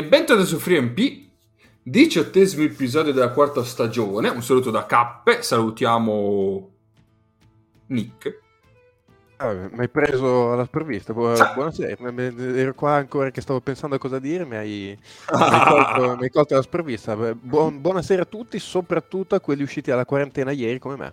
[0.00, 1.28] E bentornati su FreeMP,
[1.82, 4.30] diciottesimo episodio della quarta stagione.
[4.30, 6.70] Un saluto da Cappe, salutiamo
[7.88, 8.40] Nick.
[9.36, 11.12] Ah, mi hai preso alla sprovvista.
[11.12, 14.46] Bu- buonasera, ero qua ancora che stavo pensando a cosa dire.
[14.46, 14.96] Mi hai,
[15.36, 17.14] mi hai, colto, alla sprovvista.
[17.14, 21.12] Bu- buonasera a tutti, soprattutto a quelli usciti alla quarantena ieri come me.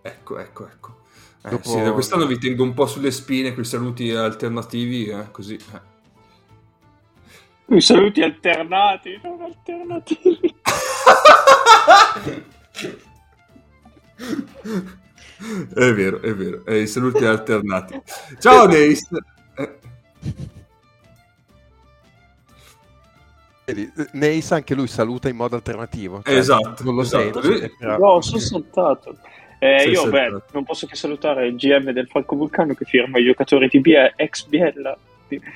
[0.00, 0.96] Ecco, ecco, ecco.
[1.42, 1.68] Eh, Dopo...
[1.68, 5.56] sì, quest'anno vi tengo un po' sulle spine con i saluti alternativi, eh, così.
[5.56, 5.93] Eh.
[7.66, 10.54] I saluti alternati, non alternativi.
[15.74, 18.00] È vero, è vero, è i saluti alternati.
[18.38, 19.06] Ciao Neis!
[24.12, 26.22] Neis anche lui saluta in modo alternativo.
[26.22, 26.82] Cioè, esatto.
[26.84, 27.42] Non lo esatto.
[27.42, 27.74] sente.
[27.78, 27.98] Però...
[27.98, 29.18] No, sono saltato.
[29.58, 33.24] Eh, io beh, non posso che salutare il GM del Falco Vulcano che firma i
[33.24, 34.96] giocatori di Bie- ex Biella.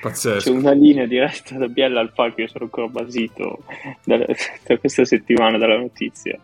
[0.01, 0.51] Pazzesco.
[0.51, 3.63] C'è una linea diretta da Biella al Falco, io sono ancora basito
[4.03, 6.39] da, da questa settimana dalla notizia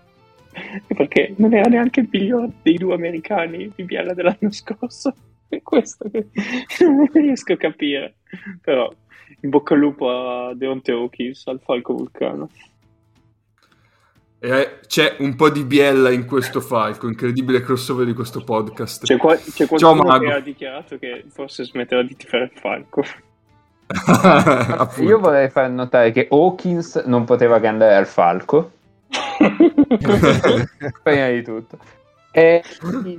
[0.88, 5.14] perché non era neanche il migliore dei due americani di Biella dell'anno scorso.
[5.48, 6.28] È questo che
[6.80, 8.16] non riesco a capire.
[8.62, 8.92] Però
[9.42, 12.50] in bocca al lupo a Deonte Hawkins, al Falco Vulcano.
[14.40, 19.06] Eh, c'è un po' di biella in questo Falco, incredibile crossover di questo podcast.
[19.06, 23.04] C'è, qua- c'è qualcuno Ciao, che ha dichiarato che forse smetterà di tifare il Falco.
[25.00, 28.72] Io vorrei far notare che Hawkins non poteva che andare al Falco
[31.04, 31.78] Prima di tutto.
[32.32, 32.64] E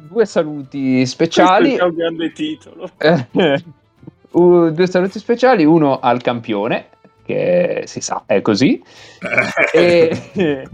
[0.08, 1.76] due saluti speciali.
[1.76, 2.90] Questo è un grande titolo.
[4.30, 6.88] uh, due saluti speciali, uno al campione,
[7.26, 8.80] che si sa, è così,
[9.72, 10.68] e,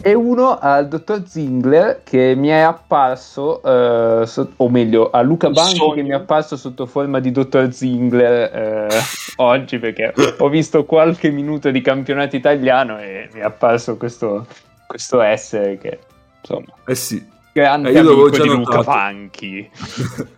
[0.00, 5.50] e, uno al dottor Zingler che mi è apparso, uh, so, o meglio, a Luca
[5.50, 10.84] Banchi che mi è apparso sotto forma di dottor Zingler uh, oggi perché ho visto
[10.84, 14.46] qualche minuto di campionato italiano e mi è apparso questo,
[14.86, 15.98] questo essere che,
[16.40, 16.72] insomma...
[16.86, 17.34] Eh sì.
[17.52, 19.68] Grande eh, amico di Luca Banchi.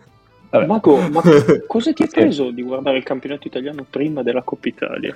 [0.65, 1.21] Marco, ma
[1.67, 5.15] cosa ti ha preso di guardare il campionato italiano prima della Coppa Italia?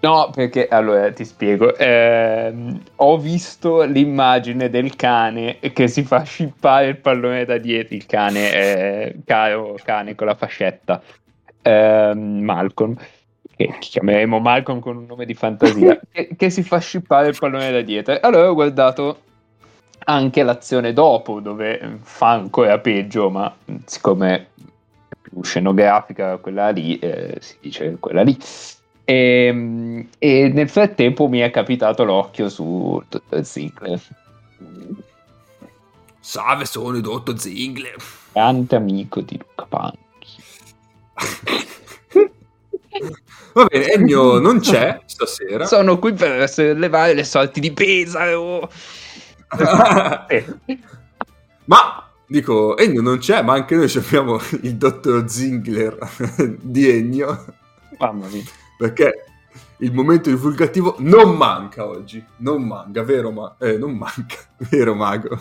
[0.00, 1.76] No, perché allora ti spiego.
[1.76, 2.54] Eh,
[2.96, 7.96] ho visto l'immagine del cane che si fa scippare il pallone da dietro.
[7.96, 11.02] Il cane, eh, caro cane con la fascetta,
[11.62, 12.96] eh, Malcolm,
[13.56, 17.72] che chiameremo Malcolm con un nome di fantasia, che, che, si fa scippare il pallone
[17.72, 18.16] da dietro.
[18.20, 19.22] Allora ho guardato
[20.04, 23.52] anche l'azione dopo, dove fa ancora peggio, ma
[23.84, 24.34] siccome
[25.08, 28.38] è più scenografica quella lì, eh, si dice quella lì.
[29.08, 33.98] E, ehm, e, nel frattempo mi è capitato l'occhio su Dottor Ziggler.
[36.20, 37.96] Salve, sono il Dottor Ziggler.
[38.32, 39.96] Grande amico di Luca Panchi.
[43.54, 45.64] Va bene, Ennio non c'è stasera.
[45.64, 48.70] Sono qui per levare le sorti di Pesaro.
[51.64, 55.96] ma dico, Ennio non c'è, ma anche noi abbiamo il dottor Zingler
[56.60, 57.46] di Ennio.
[57.96, 59.24] Mamma mia perché
[59.78, 64.36] il momento divulgativo non manca oggi, non manca, vero ma eh, non manca,
[64.70, 65.38] vero mago.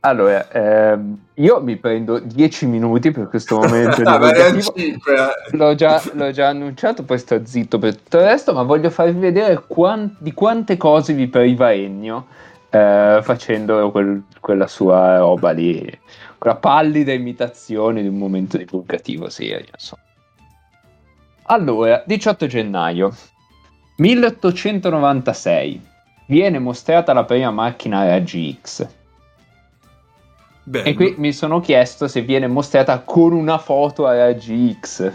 [0.00, 4.00] Allora, ehm, io mi prendo 10 minuti per questo momento
[5.50, 9.18] l'ho, già, l'ho già annunciato, poi sto zitto per tutto il resto, ma voglio farvi
[9.18, 12.26] vedere quant- di quante cose vi priva Ennio
[12.70, 15.90] eh, facendo quel, quella sua roba lì,
[16.38, 19.66] quella pallida imitazione di un momento divulgativo serio.
[19.72, 20.02] Insomma.
[21.46, 23.12] Allora, 18 gennaio
[23.96, 25.86] 1896
[26.26, 28.96] viene mostrata la prima macchina RGX
[30.68, 30.84] Bello.
[30.84, 35.10] E qui mi sono chiesto se viene mostrata con una foto a GX.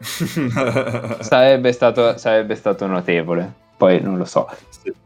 [1.20, 4.50] sarebbe, stato, sarebbe stato notevole, poi non lo so.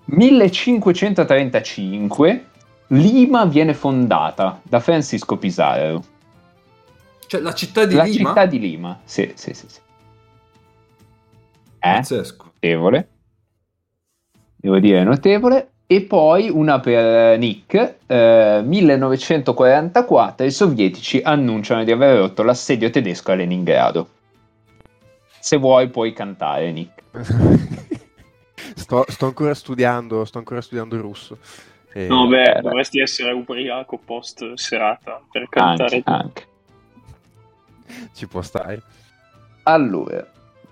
[0.06, 2.46] 1535
[2.88, 6.02] Lima viene fondata da Francisco Pizarro.
[7.26, 8.22] Cioè la città di la Lima?
[8.22, 9.66] La città di Lima, sì, sì, sì.
[9.68, 9.80] sì.
[11.80, 11.80] Eh?
[11.80, 12.44] Pazzesco.
[12.44, 13.08] Notevole.
[14.56, 15.73] Devo dire notevole.
[15.94, 23.30] E poi una per Nick, eh, 1944 i sovietici annunciano di aver rotto l'assedio tedesco
[23.30, 24.08] a Leningrado.
[25.38, 27.00] Se vuoi puoi cantare, Nick.
[28.74, 31.38] sto, sto ancora studiando, sto ancora studiando il russo.
[31.92, 36.02] E- No, beh, eh, dovresti essere ubriaco post serata per cantare.
[36.04, 36.46] Anche, anche.
[38.14, 38.82] Ci può stare.
[39.62, 40.26] Allora,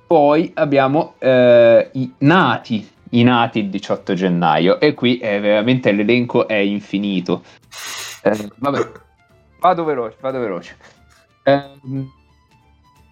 [0.05, 6.47] poi abbiamo eh, i nati, i nati il 18 gennaio e qui è veramente l'elenco
[6.47, 7.43] è infinito.
[8.23, 8.91] Eh, vabbè,
[9.61, 10.77] vado veloce, vado veloce.
[11.45, 12.11] Ehm,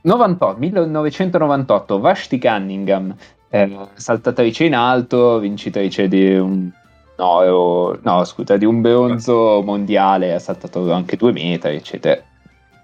[0.02, 3.14] 98, 1998, Vashti Cunningham,
[3.50, 6.70] eh, saltatrice in alto, vincitrice di un
[7.18, 12.22] no, no, scusa, di un bronzo mondiale, ha saltato anche due metri, eccetera.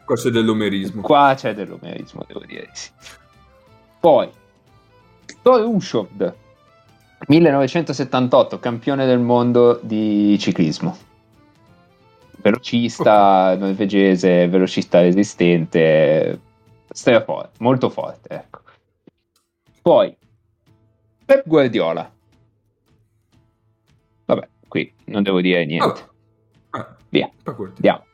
[0.05, 1.01] Questo è dell'omerismo.
[1.01, 2.91] Qua c'è dell'umerismo, devo dire di sì.
[3.99, 4.29] Poi,
[5.43, 6.35] Torushov,
[7.29, 10.97] 1978, campione del mondo di ciclismo.
[12.43, 16.41] Velocista norvegese, velocista resistente,
[16.89, 18.61] straforte, molto forte, ecco.
[19.83, 20.17] Poi,
[21.25, 22.09] Pep Guardiola.
[24.27, 25.87] Vabbè, qui non devo dire niente.
[25.87, 26.15] Oh.
[26.71, 27.73] Ah, Via, fa quello.
[27.77, 28.05] andiamo.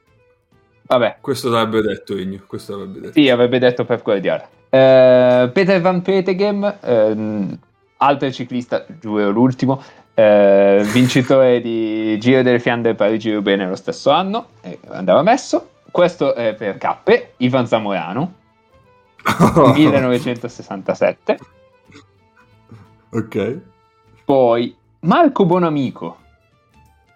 [0.87, 2.43] Vabbè, Questo l'avrebbe detto Egno.
[2.47, 3.13] Questo l'avrebbe detto.
[3.13, 4.49] Sì, avrebbe detto Pep Guardiola.
[4.71, 7.59] Eh, Peter Van Petegem, ehm,
[8.03, 9.83] altro ciclista, giuro l'ultimo,
[10.15, 15.69] eh, vincitore di Giro delle Fiandre Parigi-Roubaix nello stesso anno, e andava messo.
[15.91, 18.33] Questo è per Cappe, Ivan Zamorano,
[19.75, 21.39] 1967.
[23.11, 23.61] ok.
[24.25, 26.17] Poi Marco Bonamico,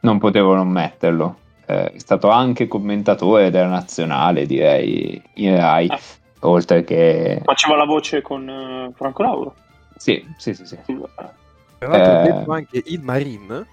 [0.00, 1.36] non potevo non metterlo,
[1.66, 5.98] eh, è stato anche commentatore della nazionale, direi, in Rai, Ah.
[6.40, 7.40] oltre che...
[7.44, 9.54] Faceva la voce con eh, Franco Lauro.
[9.96, 10.76] Sì, sì, sì, sì.
[10.84, 12.32] Tra l'altro Eh.
[12.32, 13.66] detto anche il Marin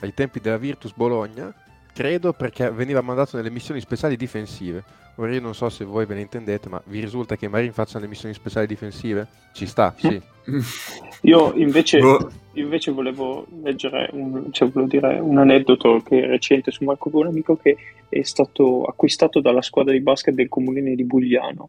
[0.00, 1.52] ai tempi della Virtus Bologna,
[1.92, 4.82] credo perché veniva mandato nelle missioni speciali difensive.
[5.16, 7.72] Ora io non so se voi ve ne intendete, ma vi risulta che i Marin
[7.72, 9.26] facciano le missioni speciali difensive?
[9.52, 10.20] Ci sta, sì.
[11.22, 12.30] Io invece, Boh.
[12.52, 17.10] io invece volevo leggere un, cioè volevo dire un aneddoto che è recente su Marco
[17.10, 17.76] Buonamico che
[18.08, 21.68] è stato acquistato dalla squadra di basket del comune di Bugliano.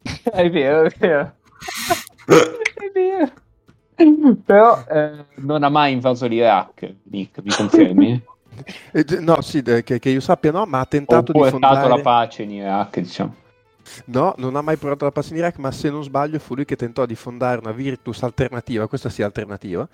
[0.32, 1.34] È vero, è vero.
[2.26, 3.32] è vero.
[4.44, 8.22] Però eh, non ha mai invaso l'Iraq, Nick, mi confermi?
[9.18, 11.88] No, sì, che, che io sappia no, ma ha tentato di fondare...
[11.88, 13.34] la pace in Iraq, diciamo.
[14.06, 16.64] No, non ha mai provato la pass in Iraq, ma se non sbaglio fu lui
[16.64, 19.88] che tentò di fondare una Virtus alternativa, questa sì alternativa,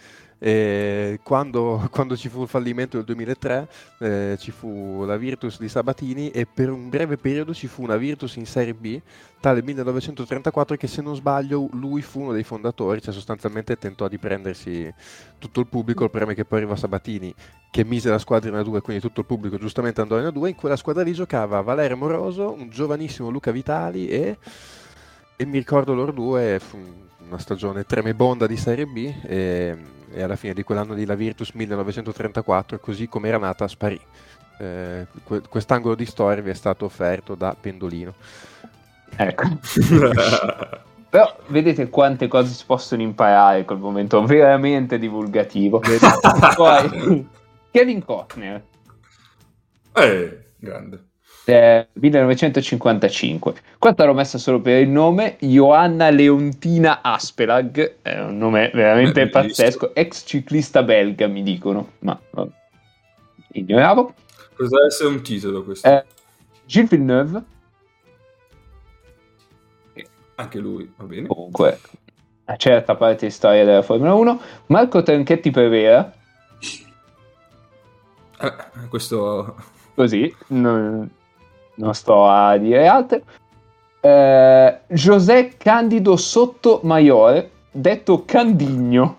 [1.23, 6.31] quando, quando ci fu il fallimento del 2003 eh, ci fu la Virtus di Sabatini
[6.31, 8.99] e per un breve periodo ci fu una Virtus in Serie B,
[9.41, 14.19] tale 1934 che se non sbaglio lui fu uno dei fondatori, cioè sostanzialmente tentò di
[14.19, 14.93] prendersi
[15.39, 17.35] tutto il pubblico, il è che poi arrivò Sabatini
[17.71, 20.49] che mise la squadra in A2, quindi tutto il pubblico giustamente andò in A2.
[20.49, 24.39] In quella squadra lì giocava Valerio Moroso, un giovanissimo Luca Vitali e,
[25.37, 26.79] e mi ricordo loro due, fu
[27.27, 29.77] una stagione tremebonda di Serie B e,
[30.13, 34.01] e alla fine di quell'anno lì la Virtus 1934, così come era nata, sparì.
[34.59, 38.15] Eh, que- quest'angolo di storia vi è stato offerto da Pendolino.
[39.15, 39.49] Ecco.
[41.11, 45.81] Però vedete quante cose si possono imparare col momento veramente divulgativo.
[45.81, 47.27] Poi
[47.71, 48.63] Kevin Costner,
[49.95, 51.05] eh, grande.
[51.45, 53.55] eh, 1955.
[53.79, 59.29] Questa l'ho messa solo per il nome, Joanna Leontina Aspelag, è un nome veramente Eh,
[59.29, 62.51] pazzesco, ex ciclista belga mi dicono, ma vabbè,
[63.53, 64.15] ignoravo.
[64.57, 65.89] Cosa deve essere un titolo questo?
[65.89, 66.05] Eh,
[66.67, 67.43] Gilles Villeneuve,
[70.37, 71.27] Anche lui, va bene.
[71.27, 71.79] comunque
[72.47, 76.11] una certa parte di storia della Formula 1, Marco Tranchetti Prevera,
[78.41, 79.55] Eh, questo...
[79.95, 81.09] così, non,
[81.75, 83.21] non sto a dire altro.
[84.01, 89.19] Eh, José Candido Sottomayor, detto Candigno.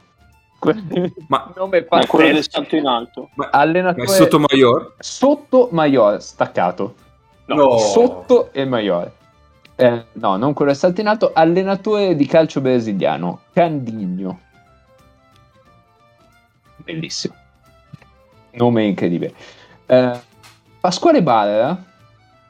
[1.27, 3.29] Ma, nome Ma quello del salto in alto.
[3.35, 4.95] ma, ma Allenatore è Sottomayor?
[4.99, 6.95] Sottomayor, staccato.
[7.45, 7.77] No.
[7.77, 9.11] Sotto e Maior.
[9.75, 14.39] Eh, no, non quello del salto in alto, allenatore di calcio brasiliano, Candigno.
[16.77, 17.40] Bellissimo.
[18.53, 19.34] Nome incredibile.
[19.86, 20.12] Eh,
[20.79, 21.84] Pasquale Barra,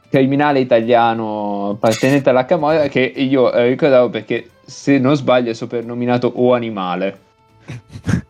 [0.10, 6.32] criminale italiano appartenente alla Camorra, che io eh, ricordavo perché se non sbaglio è soprannominato
[6.36, 7.20] O Animale.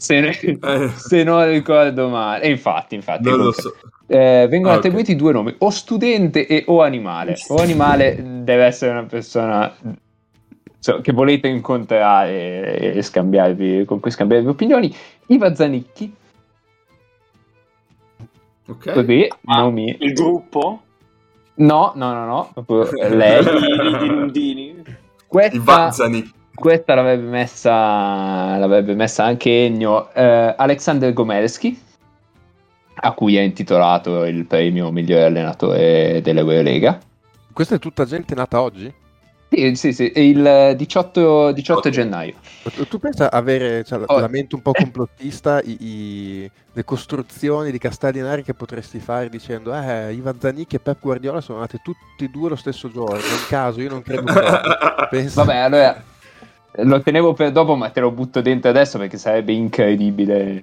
[0.00, 2.44] Se, ne- Eh, se non ricordo male.
[2.44, 3.28] E infatti, infatti.
[3.28, 3.74] non lo so.
[4.06, 7.34] Eh, vengono Ah, attribuiti due nomi, o studente e o animale.
[7.48, 9.74] O animale deve essere una persona
[10.76, 14.94] insomma, che volete incontrare e scambiarvi, con cui scambiarvi opinioni.
[15.26, 16.14] Iva Zanicchi,
[18.68, 18.92] Ok.
[18.92, 19.96] così, Ah, nomi...
[20.00, 20.82] Il gruppo?
[21.54, 23.42] No, no, no, no, proprio lei.
[23.44, 24.82] I Lundini?
[25.26, 26.30] Questa, Ivanzani.
[26.54, 31.78] questa l'avrebbe messa, l'avrebbe messa anche Ennio eh, Alexander Gomelski,
[33.00, 36.98] a cui è intitolato il premio migliore allenatore dell'Eurolega.
[37.52, 38.92] Questa è tutta gente nata oggi?
[39.50, 42.34] Sì, sì, sì, il 18, 18 gennaio.
[42.86, 44.18] Tu, pensa avere cioè, Oh.
[44.20, 49.74] la mente un po' complottista, i- i- le costruzioni di castellinari che potresti fare dicendo
[49.74, 53.20] eh, Ivan Zanicchi e Pep Guardiola sono nati tutti e due lo stesso giorno, è
[53.32, 54.24] un caso, io non credo.
[55.08, 56.02] Pensa- Vabbè, allora
[56.82, 60.62] lo tenevo per dopo, ma te lo butto dentro adesso perché sarebbe incredibile.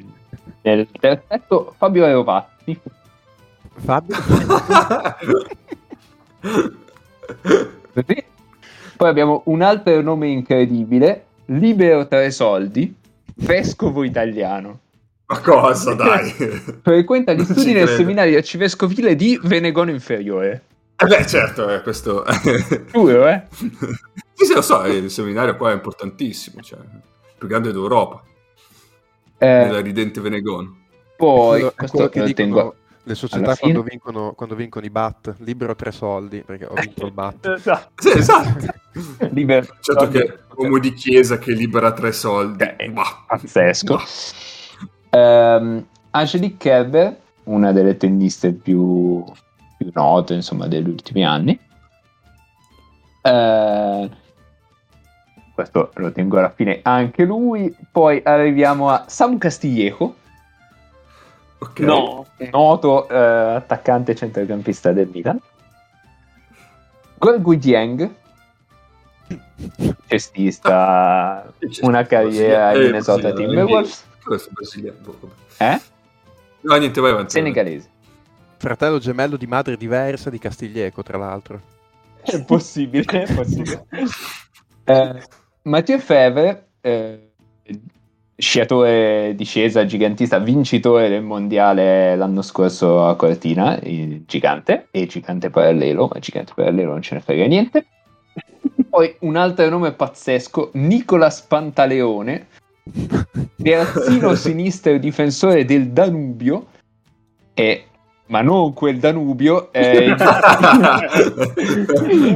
[0.62, 2.80] Nel terzetto Fabio Aerovatti.
[3.78, 4.16] Fabio?
[8.08, 8.24] Sì.
[8.96, 12.94] Poi abbiamo un altro nome incredibile, Libero Tre Soldi,
[13.36, 14.80] vescovo italiano.
[15.28, 16.30] Ma cosa, dai?
[16.82, 17.98] Frequenta gli studi nel credo.
[17.98, 20.64] seminario arcivescovile di Venegono Inferiore.
[20.98, 22.24] Eh beh, certo, eh, questo...
[22.94, 23.44] Giuro, eh?
[23.52, 27.02] sì, sì, lo so, il seminario qua è importantissimo, cioè, il
[27.38, 28.24] più grande d'Europa,
[29.40, 30.78] Eh, nella ridente Venegono.
[31.18, 32.76] poi, Quello- è questo che dicono tengo
[33.08, 37.12] le società quando vincono, quando vincono i BAT, libero tre soldi, perché ho vinto il
[37.12, 37.46] BAT.
[37.48, 37.92] Esatto.
[38.02, 38.66] Sì, esatto.
[39.32, 42.64] Libero Certo che uomo di chiesa che libera tre soldi.
[42.78, 43.24] Eh, Bah.
[43.28, 44.00] pazzesco.
[45.10, 49.24] Ehm, Angelique Kerber, una delle tenniste più,
[49.78, 51.60] più note insomma, degli ultimi anni.
[53.22, 54.10] Eh,
[55.54, 57.76] questo lo tengo alla fine anche lui.
[57.92, 60.16] Poi arriviamo a Sam Castillejo,
[61.58, 61.80] Ok.
[61.80, 65.40] No, noto eh, attaccante centrocampista del Milan.
[67.18, 68.14] Gorgui Dieng,
[70.08, 71.52] cestista,
[71.82, 74.06] una carriera in Minnesota Timberwolves.
[75.58, 75.82] Eh?
[76.62, 77.32] No, niente, vai avanti.
[77.32, 77.90] Senegalese.
[78.58, 81.62] Fratello gemello di madre diversa di Castiglieco, tra l'altro.
[82.26, 83.86] È possibile, è possibile.
[84.84, 85.22] Eh,
[85.62, 87.34] Mathieu Fevre, eh,
[88.36, 96.10] sciatore discesa gigantista, vincitore del mondiale l'anno scorso a Cortina, il gigante, e gigante parallelo,
[96.12, 97.86] ma gigante parallelo non ce ne frega niente.
[98.90, 102.48] Poi un altro nome pazzesco, Nicolas Pantaleone,
[103.62, 106.68] terzino sinistro difensore del Danubio,
[107.54, 107.86] e,
[108.28, 110.16] ma non quel Danubio, eh,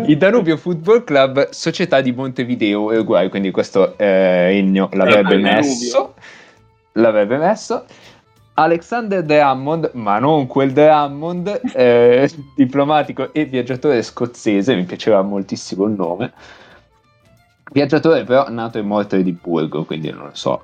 [0.08, 5.42] il Danubio Football Club, società di Montevideo, Uruguay, quindi questo eh, Ennio l'avrebbe Eh, il
[5.42, 6.14] messo.
[6.94, 7.86] L'avrebbe messo.
[8.62, 15.94] Alexander Drummond, ma non quel Drummond, eh, diplomatico e viaggiatore scozzese, mi piaceva moltissimo il
[15.94, 16.34] nome.
[17.72, 20.64] Viaggiatore però nato e morto a Edimburgo, quindi non lo so.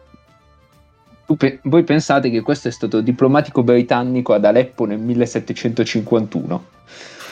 [1.37, 6.63] Pe- voi pensate che questo è stato diplomatico britannico ad Aleppo nel 1751?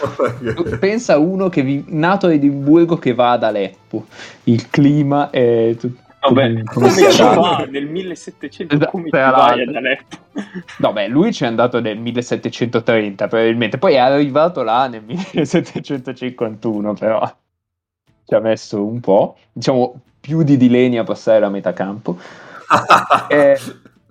[0.55, 4.05] Tu Pensa uno che vi- nato a Edimburgo che va ad Aleppo,
[4.46, 6.02] il clima è tutto.
[6.30, 10.18] Vabbè, come va nel 1700 Esatto, come vai Aleppo?
[10.80, 16.94] No, beh, lui ci è andato nel 1730 probabilmente, poi è arrivato là nel 1751,
[16.94, 17.36] però.
[18.25, 22.18] Ci ha messo un po', diciamo più di Dileni a passare la metà campo.
[23.27, 23.60] Eh,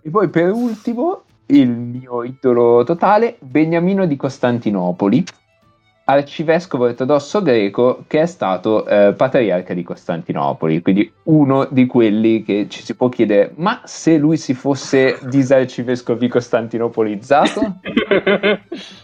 [0.02, 5.24] e poi per ultimo, il mio idolo totale, Beniamino di Costantinopoli,
[6.04, 12.66] arcivescovo ortodosso greco che è stato eh, patriarca di Costantinopoli, quindi uno di quelli che
[12.68, 17.80] ci si può chiedere, ma se lui si fosse disarcivescovi costantinopolizzato?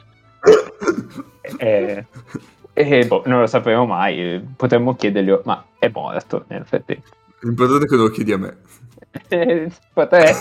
[1.57, 2.05] Eh,
[2.75, 7.09] eh, boh, non lo sapremo mai, potremmo chiedergli, ma è morto nel frattempo.
[7.41, 8.57] L'importante è che lo chiedi a me.
[9.29, 10.35] Eh, potre-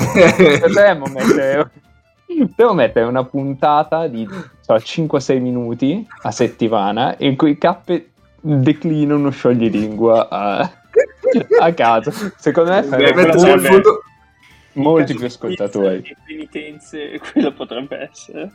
[0.59, 1.71] potremmo mettere,
[2.55, 4.27] potremmo mettere una puntata di
[4.61, 10.59] so, 5-6 minuti a settimana in cui Cappe declina uno scioglilingua a,
[11.61, 12.11] a caso.
[12.37, 14.03] Secondo me farebbe fondo.
[14.73, 16.01] molti più ascoltatori.
[16.03, 18.51] E penitenze, quello potrebbe essere.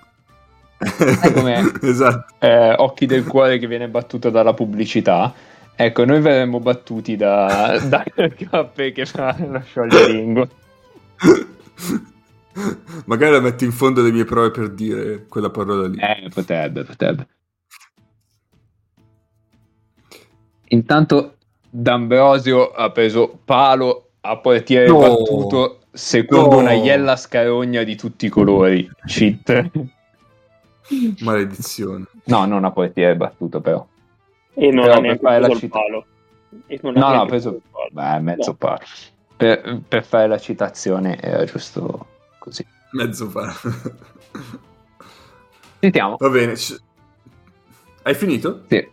[1.33, 1.63] com'è?
[1.83, 2.35] esatto.
[2.39, 5.33] Eh, occhi del cuore che viene battuto dalla pubblicità.
[5.75, 8.05] Ecco, noi verremmo battuti da, da
[8.51, 10.47] Cappe che fa lo scioglilingua.
[13.07, 15.99] Magari la metti in fondo le mie prove per dire quella parola lì.
[15.99, 17.27] Eh, potrebbe, potrebbe.
[20.69, 21.37] Intanto
[21.69, 24.99] D'Ambrosio ha preso palo a portiere No.
[24.99, 26.59] battuto secondo No.
[26.59, 28.89] una iella scarogna di tutti i colori.
[29.07, 29.71] Cheat.
[31.21, 32.05] Maledizione.
[32.25, 33.87] No, non a portiere battuto però.
[34.55, 35.79] E non Però ha per neanche fare la preso il città.
[35.79, 36.07] palo.
[36.67, 37.61] E non No, no, ha preso...
[37.91, 38.57] Beh, mezzo No.
[38.57, 38.79] palo.
[39.37, 42.07] Per, per fare la citazione era giusto
[42.43, 42.67] così.
[42.93, 43.55] Mezzo fa.
[45.81, 46.17] Sentiamo.
[46.19, 46.55] Va bene.
[46.55, 46.77] c-
[48.03, 48.65] Hai finito?
[48.69, 48.89] Sì.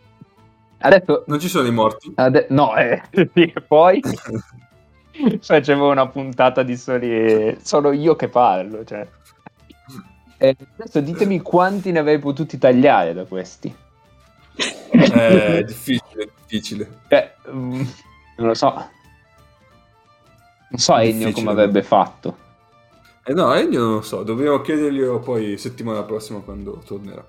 [0.82, 1.24] Adesso...
[1.28, 2.12] Non ci sono i morti?
[2.16, 4.02] Ade- no, eh, e poi
[5.42, 7.58] facevo una puntata di soli...
[7.62, 9.08] Solo io che parlo, cioè.
[10.38, 13.76] Eh, adesso ditemi quanti ne avrei potuti tagliare da questi.
[14.92, 17.00] Eh, difficile, difficile.
[17.10, 17.82] Cioè, mm,
[18.38, 18.74] non lo so.
[20.72, 22.48] Non so Ennio come avrebbe fatto.
[23.30, 27.24] Eh no, Ennio non lo so, dobbiamo chiederglielo poi settimana prossima quando tornerà.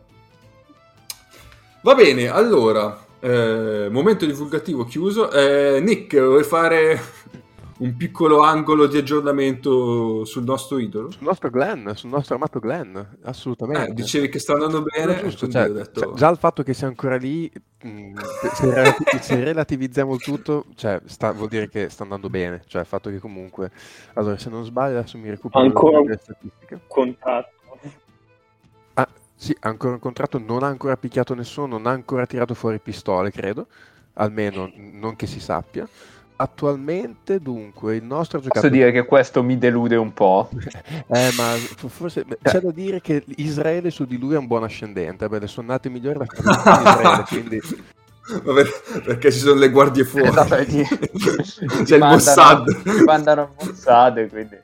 [1.83, 5.31] Va bene, allora, eh, momento divulgativo chiuso.
[5.31, 6.99] Eh, Nick, vuoi fare
[7.81, 11.11] un piccolo angolo di aggiornamento sul nostro idolo?
[11.11, 13.91] Sul nostro Glenn, sul nostro amato Glenn, assolutamente.
[13.91, 16.01] Eh, dicevi che sta andando bene, giusto, cioè, detto...
[16.01, 17.51] cioè, già il fatto che sia ancora lì,
[17.83, 18.13] mh,
[18.55, 22.63] se, relati- se relativizziamo il tutto, cioè, sta- vuol dire che sta andando bene.
[22.67, 23.71] Cioè, il fatto che comunque,
[24.15, 26.81] allora, se non sbaglio, adesso mi recupero Ancora- le statistiche.
[26.87, 27.79] Contatto.
[28.95, 32.53] Ah, sì, ha ancora un contratto, non ha ancora picchiato nessuno, non ha ancora tirato
[32.53, 33.69] fuori pistole, credo,
[34.15, 35.89] almeno non che si sappia.
[36.43, 38.61] Attualmente, dunque, il nostro ha giocato...
[38.67, 40.49] Posso dire che questo mi delude un po'.
[41.13, 41.55] Eh, ma
[41.89, 45.29] forse c'è da dire che Israele su di lui è un buon ascendente.
[45.29, 47.61] Beh, le sonnate migliori in Israele, quindi
[48.45, 48.63] Vabbè,
[49.05, 50.29] perché ci sono le guardie fuori.
[50.29, 52.65] Eh, vabbè, ti- C'è ti il Mossad.
[53.05, 54.57] mandano Mossad, quindi...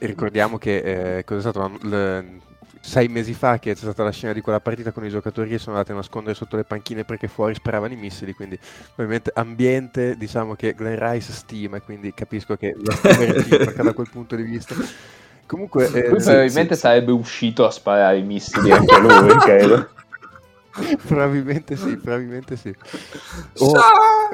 [0.00, 2.40] ricordiamo che eh, cos'è stato l'anno- l-
[2.88, 5.58] sei mesi fa che c'è stata la scena di quella partita con i giocatori che
[5.58, 8.32] sono andati a nascondere sotto le panchine perché fuori sparavano i missili.
[8.32, 8.58] Quindi,
[8.92, 13.92] ovviamente, ambiente diciamo che Glenn Rice stima, quindi capisco che la stima è reciproca da
[13.92, 14.74] quel punto di vista.
[15.44, 19.88] Comunque, eh, Lui sì, probabilmente sì, sarebbe uscito a sparare i missili anche lui, credo.
[21.06, 22.74] probabilmente sì, probabilmente sì.
[23.58, 23.72] O,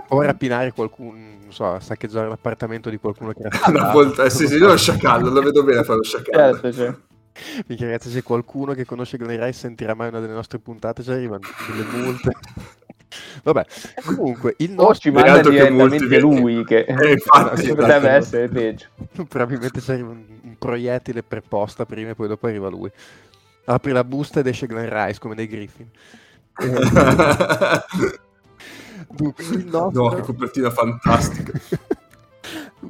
[0.09, 4.46] o rapinare qualcuno, non so, saccheggiare l'appartamento di qualcuno che era Una volta, eh, sì,
[4.46, 6.52] sì, lo sciacallo, lo vedo bene fare lo sciacallo.
[6.52, 6.94] Certo, cioè.
[7.66, 11.11] Minchia, ragazzi, se qualcuno che conosce Glenn Rice sentirà mai una delle nostre puntate, ci
[11.11, 12.31] arrivano delle multe.
[13.44, 13.64] Vabbè,
[14.05, 14.99] comunque, il O nostro...
[14.99, 18.09] ci manda che direttamente lui, che Eh, infatti, Sì, potrebbe esatto.
[18.09, 18.87] essere peggio.
[19.29, 22.90] Probabilmente ci arriva un, un proiettile per posta prima e poi dopo arriva lui.
[23.66, 25.88] Apri la busta ed esce Glenn Rice come nei Griffin.
[26.57, 26.68] Eh,
[29.09, 30.03] dunque, il nostro...
[30.03, 31.53] No, che copertina fantastica.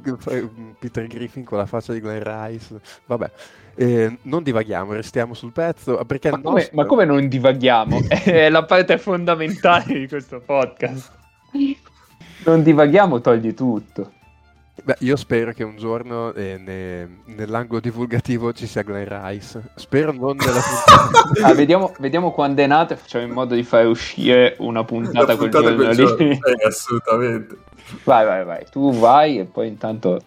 [0.03, 2.79] Che Peter Griffin con la faccia di Glenn Rice.
[3.05, 3.31] Vabbè,
[3.75, 5.97] eh, non divaghiamo, restiamo sul pezzo.
[6.05, 7.99] Perché Ma come, nostro- ma come non divaghiamo?
[8.07, 11.11] È la parte fondamentale di questo podcast.
[12.45, 14.11] Non divaghiamo, togli tutto.
[14.83, 19.71] Beh, io spero che un giorno eh, ne- nell'angolo divulgativo ci sia Glenn Rice.
[19.75, 21.23] Spero non nella puntata.
[21.47, 25.25] Ah, vediamo, vediamo quando è nato e facciamo in modo di fare uscire una puntata,
[25.31, 26.27] La puntata quel quel giorno giorno.
[26.27, 26.33] lì.
[26.61, 27.57] Eh, assolutamente.
[28.03, 28.65] Vai, vai, vai.
[28.69, 30.21] Tu vai e poi intanto...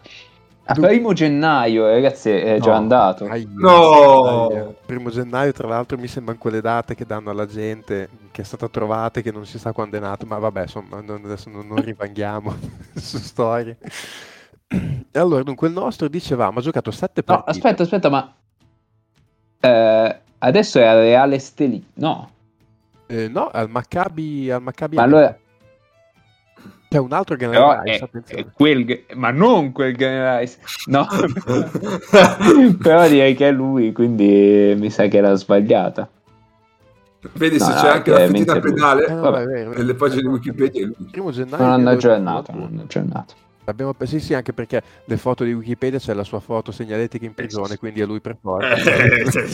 [0.70, 3.24] A primo gennaio, ragazzi, è già No, andato.
[3.24, 4.74] Ai- No!
[4.84, 8.68] Primo gennaio, tra l'altro, mi sembrano quelle date che danno alla gente che è stata
[8.68, 10.26] trovata e che non si sa quando è nato.
[10.26, 12.54] Ma vabbè, insomma, non- adesso non, non rivanghiamo
[12.96, 13.78] su storie.
[14.68, 17.50] E allora, dunque, il nostro dicevamo ha giocato sette No, partite.
[17.50, 18.34] aspetta, aspetta, ma...
[19.60, 21.82] eh, adesso è al Reale Steli.
[21.94, 22.30] No,
[23.06, 25.38] Eh, no, al Maccabi, al Maccabi ma allora...
[26.88, 27.98] c'è un altro Però non è,
[28.52, 29.04] quel...
[29.14, 30.58] Ma non quel Game Rice.
[30.86, 31.06] No.
[32.82, 36.08] Però direi che è lui, quindi mi sa che era sbagliata.
[37.32, 38.60] Vedi se No, c'è no, anche la fettina lui.
[38.62, 39.70] pedale Eh, no, vabbè, è vero.
[39.72, 40.80] nelle pagine di Wikipedia.
[40.82, 41.08] è lui.
[41.10, 43.34] Primo gennaio Non hanno aggiornato, non hanno aggiornato.
[43.64, 47.34] Abbiamo, sì, sì, anche perché le foto di Wikipedia c'è la sua foto segnaletica in
[47.34, 48.72] prigione, quindi è lui per forza.
[48.72, 49.46] Eh, sì,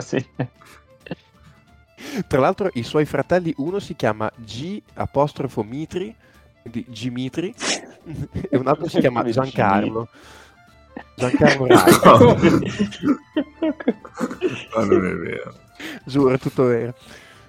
[0.00, 0.26] sì.
[2.26, 6.14] Tra l'altro i suoi fratelli, uno si chiama G apostrofo Mitri,
[6.62, 7.54] quindi G Mitri,
[8.50, 10.08] e un altro si chiama Giancarlo.
[11.14, 11.92] Giancarlo Rai,
[14.74, 15.54] Ma non è vero.
[16.04, 16.94] giuro, è tutto vero.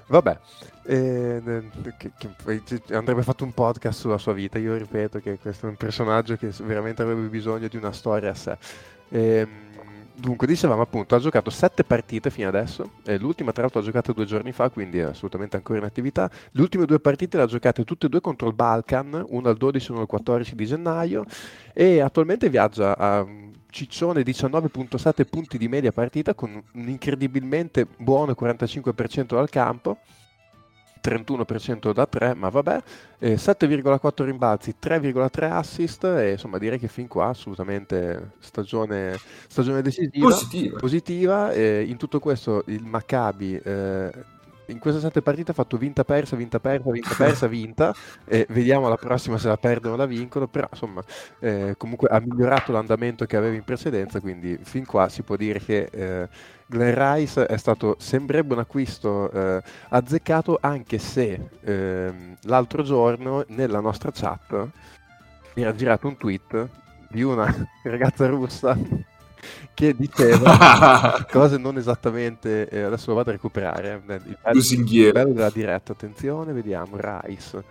[0.07, 0.38] Vabbè,
[0.83, 1.63] eh,
[1.97, 4.57] che- che- andrebbe fatto un podcast sulla sua vita.
[4.57, 8.35] Io ripeto che questo è un personaggio che veramente avrebbe bisogno di una storia a
[8.35, 8.57] sé.
[9.09, 9.47] Ehm,
[10.19, 12.91] dunque, dicevamo appunto, ha giocato sette partite fino adesso.
[13.17, 16.29] l'ultima, tra l'altro, l'ha giocata due giorni fa, quindi è assolutamente ancora in attività.
[16.51, 19.58] Le ultime due partite le ha giocate tutte e due contro il Balkan, una al
[19.58, 21.25] 12 e una al 14 di gennaio.
[21.73, 28.36] E attualmente viaggia a un ciccione 19,7 punti di media partita con un incredibilmente buono
[28.39, 29.99] 45% dal campo.
[31.01, 32.81] 31% da 3, ma vabbè,
[33.19, 40.27] eh, 7,4 rimbalzi, 3,3 assist e insomma direi che fin qua assolutamente stagione, stagione decisiva
[40.27, 40.79] Positiva.
[40.79, 41.51] positiva.
[41.51, 44.12] eh, in tutto questo il Maccabi eh,
[44.69, 47.93] in queste sette partite ha fatto vinta persa, vinta persa, vinta persa, vinta
[48.25, 51.03] e vediamo la prossima se la perdono o la vincono, però insomma
[51.39, 55.60] eh, comunque ha migliorato l'andamento che aveva in precedenza, quindi fin qua si può dire
[55.60, 56.29] che eh,
[56.65, 63.79] Glenn Rice è stato, sembrerebbe un acquisto eh, azzeccato anche se ehm, l'altro giorno nella
[63.79, 64.67] nostra chat
[65.55, 66.69] mi era girato un tweet
[67.10, 67.51] di una
[67.84, 68.77] ragazza russa
[69.73, 74.02] che diceva cose non esattamente eh, adesso lo vado a recuperare.
[74.08, 77.63] Eh, il bello, il bello della diretta attenzione vediamo Rice.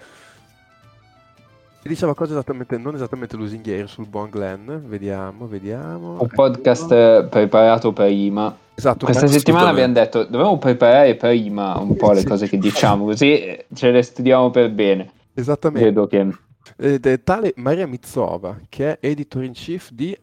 [1.80, 4.88] Che diceva cose esattamente non esattamente lusinghiere sul buon Glenn.
[4.88, 6.20] Vediamo vediamo.
[6.20, 7.28] Un podcast ecco.
[7.28, 12.58] preparato prima esatto questa settimana abbiamo detto dobbiamo preparare prima un po' le cose che
[12.58, 15.10] diciamo così ce le studiamo per bene.
[15.34, 15.84] Esattamente.
[15.84, 16.32] Vedo che
[16.76, 20.16] ed è tale Maria Mizzova che è editor in chief di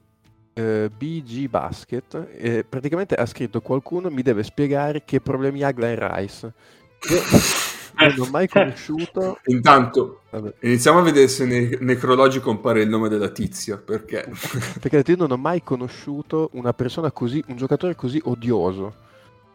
[0.55, 5.97] eh, BG Basket e praticamente ha scritto qualcuno mi deve spiegare che problemi ha Glenn
[5.99, 6.53] Rice
[6.97, 7.19] che
[8.17, 9.39] non ho mai conosciuto.
[9.45, 10.53] Intanto Vabbè.
[10.61, 14.31] iniziamo a vedere se nei necrologi compare il nome della tizia perché?
[14.79, 19.03] Perché io non ho mai conosciuto una persona così un giocatore così odioso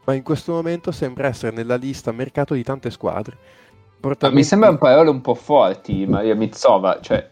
[0.05, 3.37] ma in questo momento sembra essere nella lista mercato di tante squadre.
[4.01, 4.41] Portamenti...
[4.41, 7.31] Mi sembrano parole un po' forti, Maria Mizzova, cioè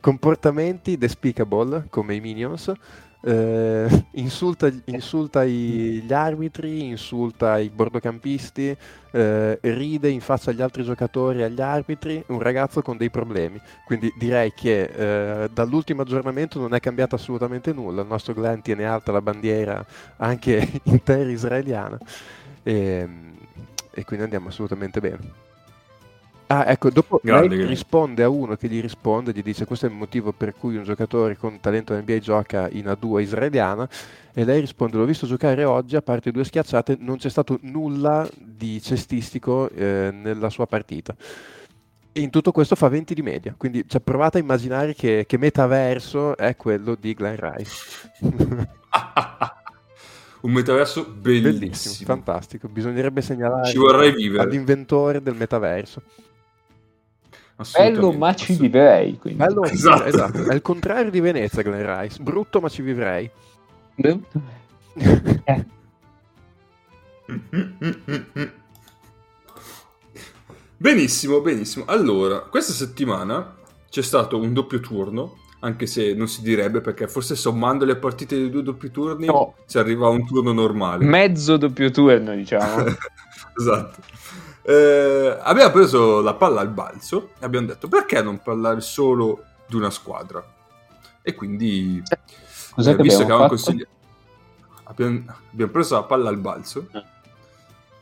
[0.00, 2.72] comportamenti despicable come i Minions.
[3.26, 8.76] Eh, insulta, insulta i, gli arbitri, insulta i bordocampisti,
[9.12, 12.22] eh, ride in faccia agli altri giocatori e agli arbitri.
[12.26, 13.58] Un ragazzo con dei problemi.
[13.86, 14.82] Quindi direi che
[15.44, 18.02] eh, dall'ultimo aggiornamento non è cambiato assolutamente nulla.
[18.02, 19.84] Il nostro Glenn tiene alta la bandiera
[20.16, 21.98] anche intera israeliana.
[22.62, 23.32] E, ehm,
[23.90, 25.43] e quindi andiamo assolutamente bene.
[26.54, 29.88] Ah, ecco, dopo Grande, lei risponde a uno che gli risponde, gli dice questo è
[29.88, 33.88] il motivo per cui un giocatore con talento NBA gioca in A2 israeliana
[34.32, 38.28] e lei risponde l'ho visto giocare oggi, a parte due schiacciate, non c'è stato nulla
[38.38, 41.16] di cestistico eh, nella sua partita.
[42.12, 45.36] E in tutto questo fa 20 di media, quindi cioè, provate a immaginare che, che
[45.36, 48.12] metaverso è quello di Glenn Rice.
[50.42, 51.58] un metaverso bellissimo.
[51.58, 52.06] bellissimo.
[52.06, 52.68] fantastico.
[52.68, 54.44] Bisognerebbe segnalare Ci vorrei vivere.
[54.44, 56.02] all'inventore del metaverso.
[57.72, 59.16] Bello ma ci vivrei.
[59.16, 59.38] Quindi.
[59.38, 60.04] Bello, esatto.
[60.04, 60.44] esatto.
[60.44, 62.20] È il contrario di Venezia, Glen Rice.
[62.22, 63.30] Brutto ma ci vivrei.
[63.96, 65.64] eh.
[70.76, 71.84] benissimo, benissimo.
[71.86, 73.54] Allora, questa settimana
[73.88, 78.36] c'è stato un doppio turno, anche se non si direbbe perché forse sommando le partite
[78.36, 79.54] dei due doppi turni no.
[79.64, 81.04] si arriva a un turno normale.
[81.04, 82.84] Mezzo doppio turno, diciamo.
[83.56, 84.02] esatto.
[84.66, 89.76] Eh, abbiamo preso la palla al balzo e abbiamo detto perché non parlare solo di
[89.76, 90.42] una squadra?
[91.20, 92.02] E quindi,
[92.74, 93.90] Cos'è eh, che visto che avevamo consigliato,
[94.84, 97.04] abbiamo, abbiamo, preso la palla al balzo eh.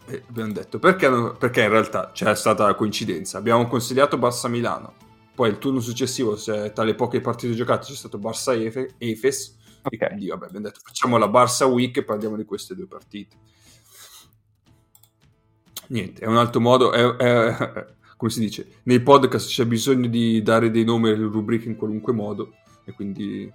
[0.07, 3.39] e abbiamo detto perché, non, perché in realtà c'è stata la coincidenza.
[3.39, 4.95] Abbiamo consigliato Barça Milano,
[5.35, 8.53] poi il turno successivo, se, tra le poche partite giocate, c'è stato Barça
[8.99, 9.59] Efes.
[9.83, 9.99] Okay.
[9.99, 13.51] E quindi vabbè, abbiamo detto facciamo la Barça Week e parliamo di queste due partite
[15.89, 20.43] niente, è un altro modo, è, è, come si dice, nei podcast c'è bisogno di
[20.43, 22.53] dare dei nomi alle rubriche in qualunque modo
[22.85, 23.53] e quindi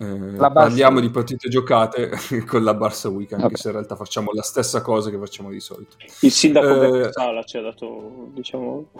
[0.00, 2.10] eh, parliamo di partite giocate
[2.46, 3.56] con la Barça Week, anche okay.
[3.56, 5.96] se in realtà facciamo la stessa cosa che facciamo di solito.
[6.20, 8.90] Il sindaco eh, Sala ci ha dato, diciamo...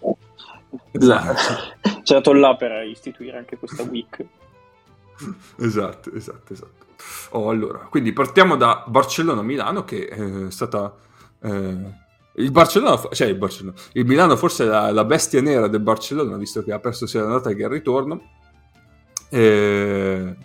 [0.90, 1.36] Esatto.
[2.02, 4.24] ci ha dato là per istituire anche questa week.
[5.58, 6.86] Esatto, esatto, esatto.
[7.30, 10.94] Oh, allora, quindi partiamo da Barcellona-Milano che è stata
[11.42, 12.00] eh,
[12.36, 16.36] il Barcellona, cioè il Barcellona, il Milano forse è la, la, bestia nera del Barcellona,
[16.36, 18.22] visto che ha perso sia l'andata che il ritorno.
[19.28, 20.36] Eh,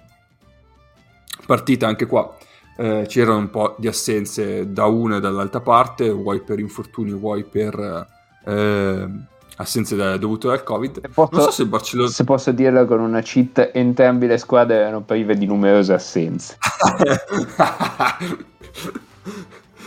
[1.46, 2.36] partita anche qua.
[2.80, 7.44] Eh, c'erano un po' di assenze da una e dall'altra parte, vuoi per infortuni, vuoi
[7.44, 8.08] per
[8.46, 9.10] eh,
[9.56, 11.10] assenze da, dovute dal Covid.
[11.10, 12.10] Posso, non so se il Barcellona.
[12.10, 16.58] Se posso dirlo con una cheat, entrambe le squadre erano prive di numerose assenze.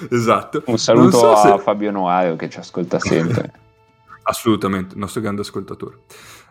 [0.11, 0.63] esatto.
[0.67, 1.59] Un saluto so a se...
[1.59, 3.53] Fabio Noario che ci ascolta sempre.
[4.23, 5.99] Assolutamente, il nostro grande ascoltatore.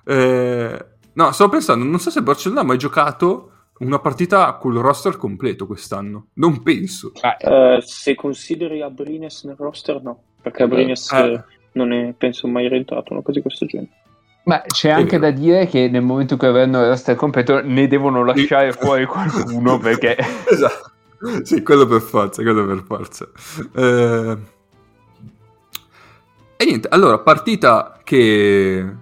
[0.03, 4.79] Eh, no, stavo pensando, non so se Barcellona ha mai giocato una partita con il
[4.79, 6.27] roster completo quest'anno.
[6.33, 7.13] Non penso.
[7.15, 11.43] Uh, se consideri Abrines nel roster, no, perché Abrines eh.
[11.73, 13.91] non è, penso, mai rientrato, una cosa di questo genere.
[14.45, 17.87] Ma c'è anche da dire che nel momento in cui avranno il roster completo ne
[17.87, 20.17] devono lasciare fuori qualcuno perché...
[20.49, 20.88] esatto
[21.43, 23.29] sì, quello per forza, quello per forza.
[23.73, 24.37] Eh...
[26.57, 28.95] E niente, allora, partita che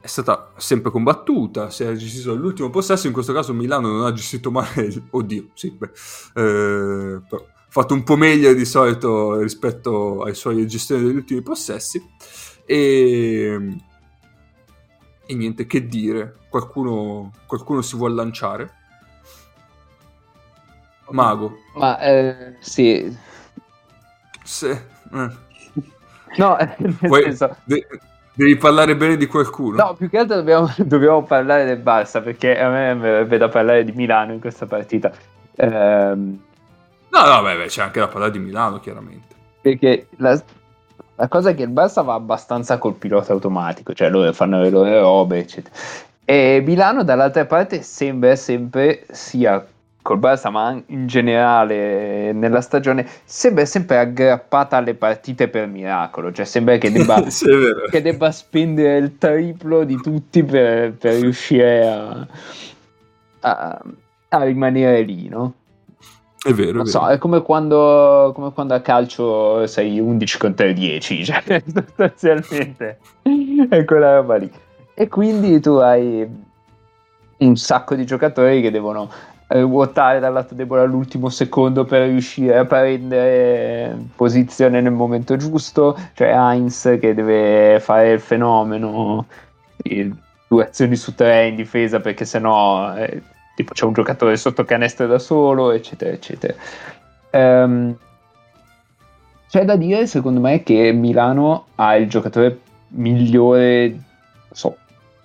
[0.00, 4.12] è stata sempre combattuta, si è gestito l'ultimo possesso, in questo caso Milano non ha
[4.12, 5.90] gestito male, oddio, sì, beh,
[6.34, 12.02] eh, però fatto un po' meglio di solito rispetto ai suoi gestioni degli ultimi possessi.
[12.64, 13.76] E,
[15.26, 16.36] e niente che dire.
[16.48, 18.77] Qualcuno, qualcuno si vuole lanciare?
[21.10, 21.58] Mago.
[21.74, 23.16] Ma eh, sì.
[24.44, 25.46] Se, eh.
[26.36, 26.56] No,
[27.00, 27.56] Vuoi- senso...
[27.64, 27.86] de-
[28.34, 29.76] devi parlare bene di qualcuno.
[29.82, 33.84] No, più che altro dobbiamo, dobbiamo parlare del Barça perché a me verrebbe da parlare
[33.84, 35.10] di Milano in questa partita.
[35.56, 36.40] Ehm,
[37.10, 39.34] No, no, beh, beh, c'è anche da parlare di Milano, chiaramente.
[39.62, 40.38] perché la,
[41.16, 44.68] la cosa è che il Barça va abbastanza col pilota automatico, cioè loro fanno le
[44.68, 45.74] loro robe, eccetera.
[46.26, 49.66] E Milano dall'altra parte sembra sempre sia
[50.08, 56.46] col Barça, ma in generale nella stagione, sembra sempre aggrappata alle partite per miracolo, cioè
[56.46, 57.84] sembra che debba sì, è vero.
[57.90, 62.26] che debba spendere il triplo di tutti per, per riuscire a,
[63.40, 63.82] a-
[64.30, 65.52] a rimanere lì, no?
[66.42, 66.86] È vero, è Non vero.
[66.86, 72.98] so, è come quando, come quando a calcio sei 11 contro 10, cioè sostanzialmente
[73.68, 74.50] è quella roba lì.
[74.94, 76.26] E quindi tu hai
[77.40, 79.10] un sacco di giocatori che devono
[79.48, 85.98] ruotare dal lato debole all'ultimo secondo per riuscire a prendere posizione nel momento giusto.
[86.14, 89.26] Cioè Heinz che deve fare il fenomeno,
[90.46, 93.22] due azioni su tre in difesa perché sennò eh,
[93.54, 96.54] tipo c'è un giocatore sotto canestro da solo, eccetera, eccetera.
[97.30, 97.96] Ehm,
[99.48, 103.98] c'è da dire, secondo me, che Milano ha il giocatore migliore,
[104.52, 104.76] so,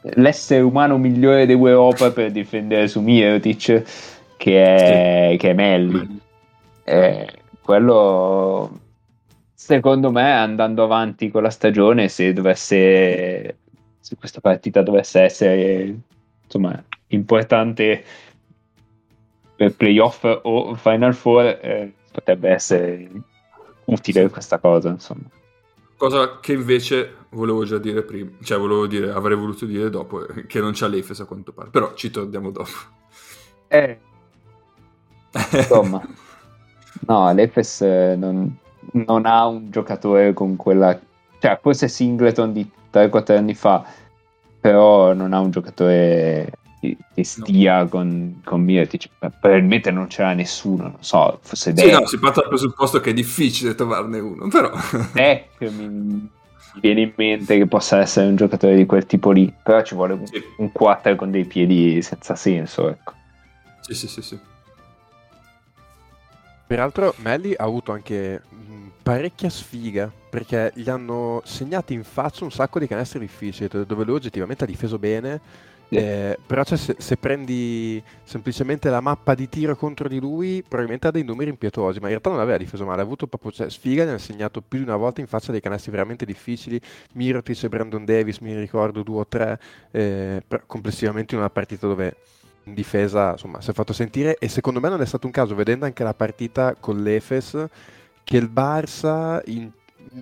[0.01, 3.83] l'essere umano migliore d'Europa per difendere su Mirotic,
[4.43, 6.19] che è, che è Melli.
[6.83, 7.27] Eh,
[7.61, 8.77] quello,
[9.53, 13.57] secondo me, andando avanti con la stagione, se dovesse,
[14.01, 15.97] se questa partita dovesse essere,
[16.43, 18.03] insomma, importante
[19.55, 23.09] per playoff o Final Four, eh, potrebbe essere
[23.85, 25.29] utile questa cosa, insomma.
[25.95, 30.45] Cosa che invece volevo già dire prima, cioè volevo dire, avrei voluto dire dopo, eh,
[30.47, 32.71] che non c'ha l'Efes a quanto pare, però ci torniamo dopo.
[33.69, 33.99] Eh,
[35.51, 36.01] insomma,
[37.07, 38.55] no, l'Efes eh, non,
[38.91, 40.99] non ha un giocatore con quella...
[41.39, 43.83] Cioè, forse Singleton di 3-4 anni fa,
[44.59, 49.09] però non ha un giocatore che stia con, con Mirotic.
[49.19, 53.13] Probabilmente non c'era nessuno, non so, forse Sì, no, si parte dal presupposto che è
[53.13, 54.71] difficile trovarne uno, però...
[55.59, 56.29] Mi, mi
[56.81, 60.13] viene in mente che possa essere un giocatore di quel tipo lì, però ci vuole
[60.13, 60.41] un, Sì.
[60.57, 63.13] un 4 con dei piedi senza senso, ecco.
[63.81, 64.39] sì, sì, sì, sì.
[66.65, 72.51] Peraltro Melli ha avuto anche mh, parecchia sfiga perché gli hanno segnati in faccia un
[72.51, 75.41] sacco di canestri difficili dove lui oggettivamente ha difeso bene
[75.89, 75.97] Sì.
[75.97, 81.07] eh, però cioè, se, se prendi semplicemente la mappa di tiro contro di lui probabilmente
[81.07, 83.69] ha dei numeri impietosi ma in realtà non aveva difeso male ha avuto proprio cioè,
[83.69, 86.79] sfiga ne ha segnato più di una volta in faccia dei canestri veramente difficili
[87.13, 89.59] Mirotic e Brandon Davis mi ricordo due o tre
[89.91, 92.15] eh, complessivamente in una partita dove
[92.65, 95.55] in difesa insomma si è fatto sentire e secondo me non è stato un caso
[95.55, 97.65] vedendo anche la partita con l'Efes
[98.23, 99.69] che il Barça in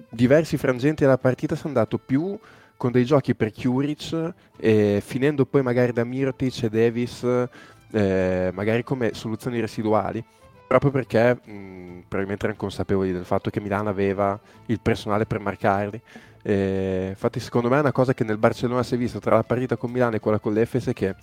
[0.10, 2.38] diversi frangenti della partita si è andato più
[2.78, 7.48] con dei giochi per Curic e finendo poi magari da Mirotic e Davis
[7.92, 10.24] eh, magari come soluzioni residuali
[10.72, 16.02] proprio perché mh, probabilmente erano consapevoli del fatto che Milano aveva il personale per marcarli.
[16.42, 19.44] Eh, infatti secondo me è una cosa che nel Barcellona si è vista tra la
[19.44, 21.14] partita con Milano e quella con l'Efes che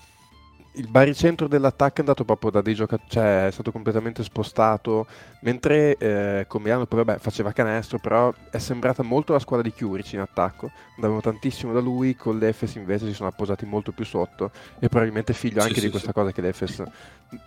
[0.78, 5.06] il baricentro dell'attacco è andato proprio da dei giocatori, cioè è stato completamente spostato,
[5.40, 9.74] mentre eh, con Milano poi vabbè faceva canestro, però è sembrata molto la squadra di
[9.74, 14.04] Chiurici in attacco, andavano tantissimo da lui, con l'Efes invece si sono appoggiati molto più
[14.04, 16.14] sotto e probabilmente figlio Sì, anche sì, di questa sì.
[16.14, 16.82] cosa che l'Efes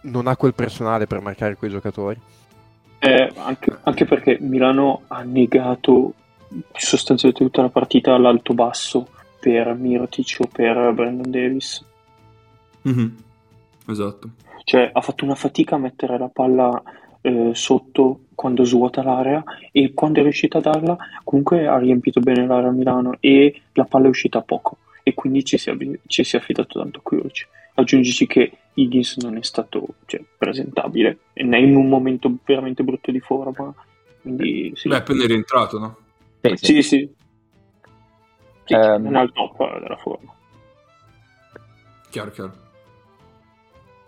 [0.01, 2.19] non ha quel personale per marcare quei giocatori.
[2.99, 6.13] Eh, anche, anche perché Milano ha negato
[6.73, 9.07] sostanzialmente tutta la partita all'alto basso
[9.39, 11.83] per Mirotic o per Brandon Davis.
[12.83, 13.15] Mhm.
[13.87, 14.29] Esatto.
[14.63, 16.81] Cioè ha fatto una fatica a mettere la palla
[17.21, 22.45] eh, sotto quando svuota l'area e quando è riuscita a darla comunque ha riempito bene
[22.47, 26.23] l'area a Milano e la palla è uscita poco e quindi ci si è, ci
[26.23, 27.47] si è affidato tanto a Kuric.
[27.75, 33.19] Aggiungici che Higgins non è stato cioè, presentabile è in un momento veramente brutto di
[33.19, 33.73] forma.
[34.21, 35.97] Quindi sì, Beh, appena è rientrato, no?
[36.41, 36.65] Sì, sì.
[36.65, 37.09] sì, sì.
[38.65, 39.03] Sì, Ehm.
[39.03, 40.31] non è al top della forma.
[42.11, 42.53] Chiaro, chiaro.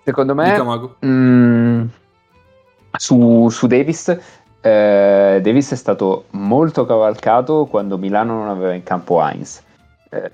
[0.04, 0.62] Secondo me...
[0.62, 0.96] Mago.
[1.06, 1.86] Mm,
[2.98, 4.10] su, su Davis,
[4.62, 9.64] eh, Davis è stato molto cavalcato quando Milano non aveva in campo Heinz.
[10.10, 10.30] Eh,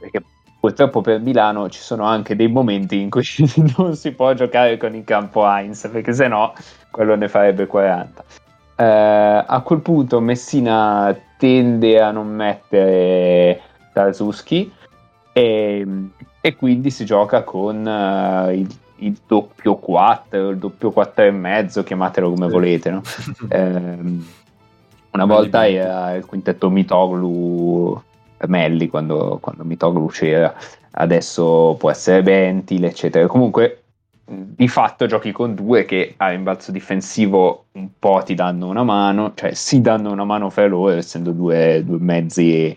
[0.00, 0.22] perché
[0.58, 3.22] purtroppo per Milano ci sono anche dei momenti in cui
[3.76, 6.52] non si può giocare con in campo Heinz, perché sennò
[6.90, 8.24] quello ne farebbe 40.
[8.76, 13.60] Eh, a quel punto Messina tende a non mettere
[13.92, 14.72] Tarzuski
[15.32, 15.86] e,
[16.40, 21.82] e quindi si gioca con uh, il, il, doppio 4, il doppio 4 e mezzo,
[21.82, 22.90] chiamatelo come volete.
[22.90, 23.02] No?
[23.48, 23.98] eh,
[25.10, 28.00] una volta era il quintetto Mitoglu
[28.46, 30.54] Melli quando, quando Mitoglu c'era,
[30.92, 33.26] adesso può essere Bentil, eccetera.
[33.26, 33.82] Comunque
[34.28, 39.32] di fatto giochi con due che a rimbalzo difensivo un po' ti danno una mano,
[39.34, 42.76] cioè si danno una mano fra loro, essendo due, due mezzi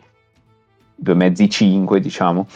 [0.99, 2.47] due mezzi 5, diciamo.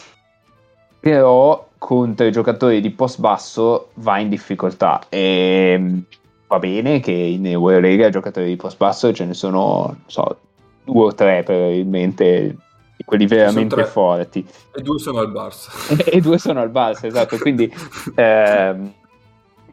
[1.00, 6.00] Però contro i giocatori di post basso va in difficoltà e mm,
[6.48, 10.38] va bene che in Eurolega giocatori di post basso ce ne sono, non so,
[10.86, 12.56] due o tre probabilmente
[13.04, 14.48] quelli veramente forti.
[14.74, 15.72] E due sono al Barça.
[16.06, 17.38] e, e due sono al Barça, esatto.
[17.38, 17.70] Quindi
[18.16, 18.94] ehm,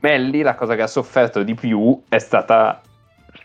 [0.01, 2.81] Melli la cosa che ha sofferto di più è stata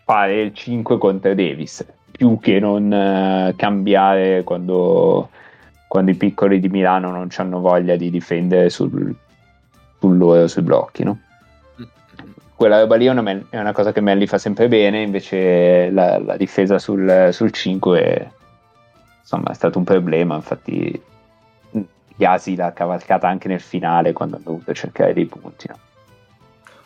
[0.04, 5.30] fare il 5 contro Davis, più che non eh, cambiare quando,
[5.88, 9.14] quando, i piccoli di Milano non hanno voglia di difendere sul,
[9.98, 11.20] sul loro, sui blocchi, no?
[12.56, 16.78] quella roba lì è una, cosa che Melli fa sempre bene, invece la, la difesa
[16.78, 18.30] sul, sul 5 è,
[19.20, 20.98] insomma, è stato un problema, infatti
[22.16, 25.68] Yasi l'ha cavalcata anche nel finale quando ha dovuto cercare dei punti.
[25.68, 25.78] No?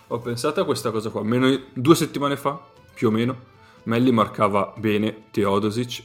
[0.08, 2.58] Ho pensato a questa cosa qua, almeno due settimane fa,
[2.92, 3.36] più o meno,
[3.84, 6.02] Melli marcava bene Teodosic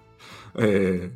[0.56, 1.10] e,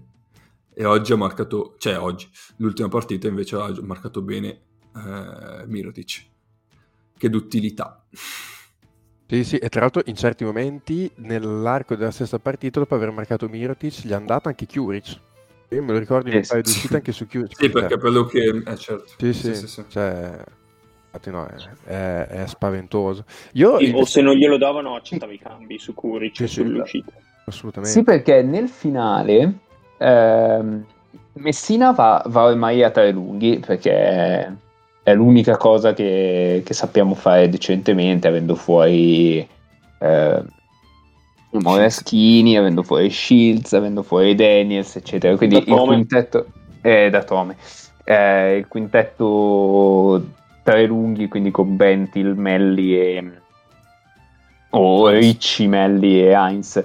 [0.78, 4.48] e, oggi ha marcato, cioè oggi, l'ultima partita invece ha marcato bene
[4.94, 6.26] eh, Mirotic.
[7.16, 8.04] Che d'utilità.
[9.26, 13.48] Sì, sì, e tra l'altro in certi momenti nell'arco della stessa partita, dopo aver marcato
[13.48, 15.18] Mirotic, gli è andata anche Curic.
[15.70, 17.56] Io me lo ricordo in un paio di uscite anche su Curic.
[17.56, 18.62] sì, perché quello che...
[18.64, 19.12] Eh, certo.
[19.16, 19.84] Sì, sì, sì, sì.
[19.88, 20.44] Cioè,
[21.06, 21.56] infatti no, è,
[21.90, 23.24] è, è spaventoso.
[23.52, 27.12] Io, sì, o se non glielo davano accettava i cambi su Curic sì, sull'uscita.
[27.46, 27.96] Assolutamente.
[27.96, 29.64] Sì, perché nel finale
[29.98, 30.84] ehm,
[31.34, 34.56] Messina va, va ormai a tre lunghi, perché
[35.02, 39.46] è l'unica cosa che, che sappiamo fare decentemente, avendo fuori
[39.98, 40.42] eh,
[41.50, 45.36] Moraschini, avendo fuori Shields, avendo fuori Daniels, eccetera.
[45.36, 46.46] Quindi il quintetto
[46.80, 47.56] è da Tome.
[48.04, 50.24] Eh, il quintetto
[50.62, 53.30] tre lunghi, quindi con Bentil, Melli e
[54.70, 56.82] o Ricci, Melli e Heinz,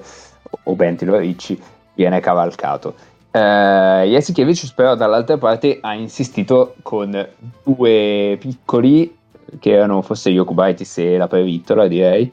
[0.63, 1.59] o Bentil o Ricci,
[2.01, 2.95] viene cavalcato.
[3.31, 7.27] Uh, Jasikevicius però dall'altra parte ha insistito con
[7.63, 9.17] due piccoli
[9.59, 12.31] che erano forse Jokubaitis e la Previttola direi.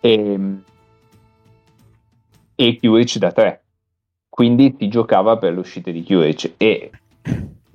[0.00, 0.38] E,
[2.54, 3.62] e Kjuric da tre.
[4.28, 6.90] Quindi si giocava per le uscite di Kjuric e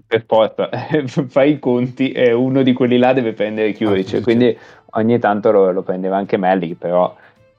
[0.08, 0.70] per forza
[1.28, 4.58] fai i conti e uno di quelli là deve prendere Kjuric ah, quindi
[4.92, 7.14] ogni tanto lo, lo prendeva anche Melli però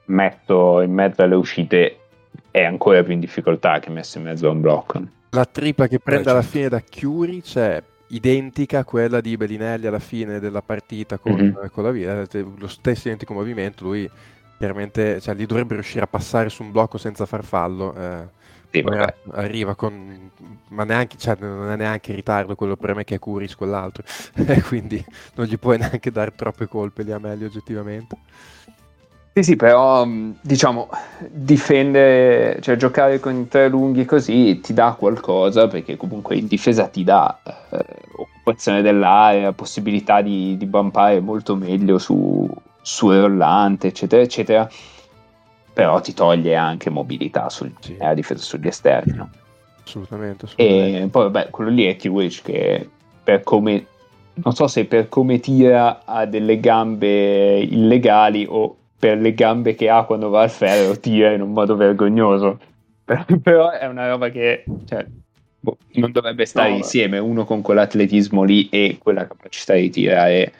[0.05, 1.98] messo in mezzo alle uscite
[2.61, 5.01] è ancora più in difficoltà che messo in mezzo a un blocco.
[5.31, 9.99] La tripla che prende alla fine da Chiuri c'è identica a quella di Bellinelli alla
[9.99, 11.65] fine della partita con, mm-hmm.
[11.71, 14.09] con la via, lo stesso identico movimento, lui
[14.57, 17.95] chiaramente cioè, gli dovrebbe riuscire a passare su un blocco senza far fallo.
[17.95, 18.37] Eh,
[18.71, 18.85] sì,
[19.31, 20.29] arriva con
[20.67, 24.03] ma neanche cioè, non è neanche in ritardo quello per me che è Curis quell'altro
[24.67, 28.15] quindi non gli puoi neanche dare troppe colpe lì a meglio oggettivamente
[29.33, 30.07] sì, sì, però
[30.41, 30.89] diciamo
[31.29, 36.87] difendere, cioè giocare con i tre lunghi così ti dà qualcosa perché comunque in difesa
[36.87, 42.49] ti dà eh, occupazione dell'area, possibilità di, di bumpare molto meglio su,
[42.81, 44.69] su rollante, eccetera, eccetera.
[45.73, 47.95] Però ti toglie anche mobilità sul, sì.
[47.97, 49.13] eh, difesa sugli esterni.
[49.15, 49.29] No?
[49.83, 51.01] Assolutamente, assolutamente.
[51.03, 52.89] E poi vabbè, quello lì è T-Witch che
[53.23, 53.85] per come
[54.43, 59.89] non so se per come tira ha delle gambe illegali o per le gambe che
[59.89, 62.59] ha quando va al ferro tira in un modo vergognoso.
[63.41, 65.05] Però è una roba che cioè,
[65.59, 70.53] boh, non dovrebbe stare no, insieme, uno con quell'atletismo lì e quella capacità di tirare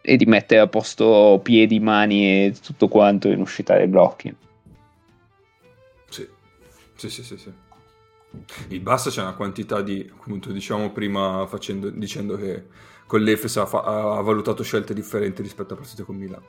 [0.00, 4.34] e di mettere a posto piedi, mani e tutto quanto in uscita dai blocchi.
[6.08, 6.28] Sì,
[6.94, 7.36] sì, sì, sì.
[7.36, 7.52] sì.
[8.68, 12.64] Il Bassa c'è una quantità di, appunto, diciamo prima facendo, dicendo che
[13.06, 16.46] con l'Efes ha, fa- ha valutato scelte differenti rispetto a partite con Milano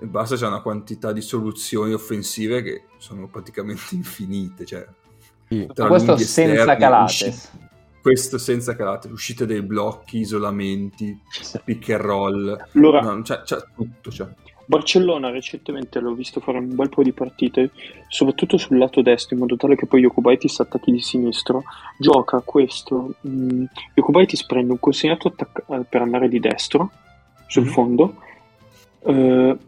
[0.00, 4.64] e basta c'è una quantità di soluzioni offensive che sono praticamente infinite.
[4.64, 4.86] Cioè,
[5.46, 5.68] sì.
[5.74, 7.04] questo senza esterni, calate.
[7.04, 7.68] Uscite,
[8.00, 11.20] questo senza calate, uscite dei blocchi, isolamenti,
[11.64, 12.66] pick and roll.
[12.74, 14.08] Allora, no, c'è, c'è tutto.
[14.08, 14.26] C'è.
[14.64, 17.72] Barcellona recentemente l'ho visto fare un bel po' di partite,
[18.08, 21.64] soprattutto sul lato destro, in modo tale che poi Jokubaitis attacchi di sinistro.
[21.98, 23.16] Gioca questo.
[23.28, 26.90] Mm, Jokubaitis prende un consegnato attacca- per andare di destro
[27.48, 28.14] sul mm fondo.
[29.00, 29.58] Uh,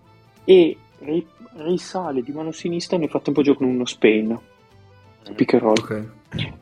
[0.44, 1.26] e ri-
[1.56, 4.38] risale di mano sinistra nel frattempo gioca con uno Spain
[5.34, 6.06] pick and roll Ok.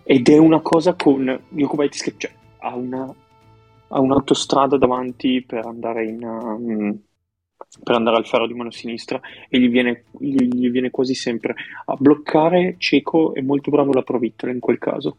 [0.05, 3.14] ed è una cosa con Jokubaitis che cioè, ha una
[3.93, 6.99] ha un'autostrada davanti per andare in um,
[7.83, 11.55] per andare al ferro di mano sinistra e gli viene, gli, gli viene quasi sempre
[11.87, 15.16] a bloccare Cieco è molto bravo la provittola in quel caso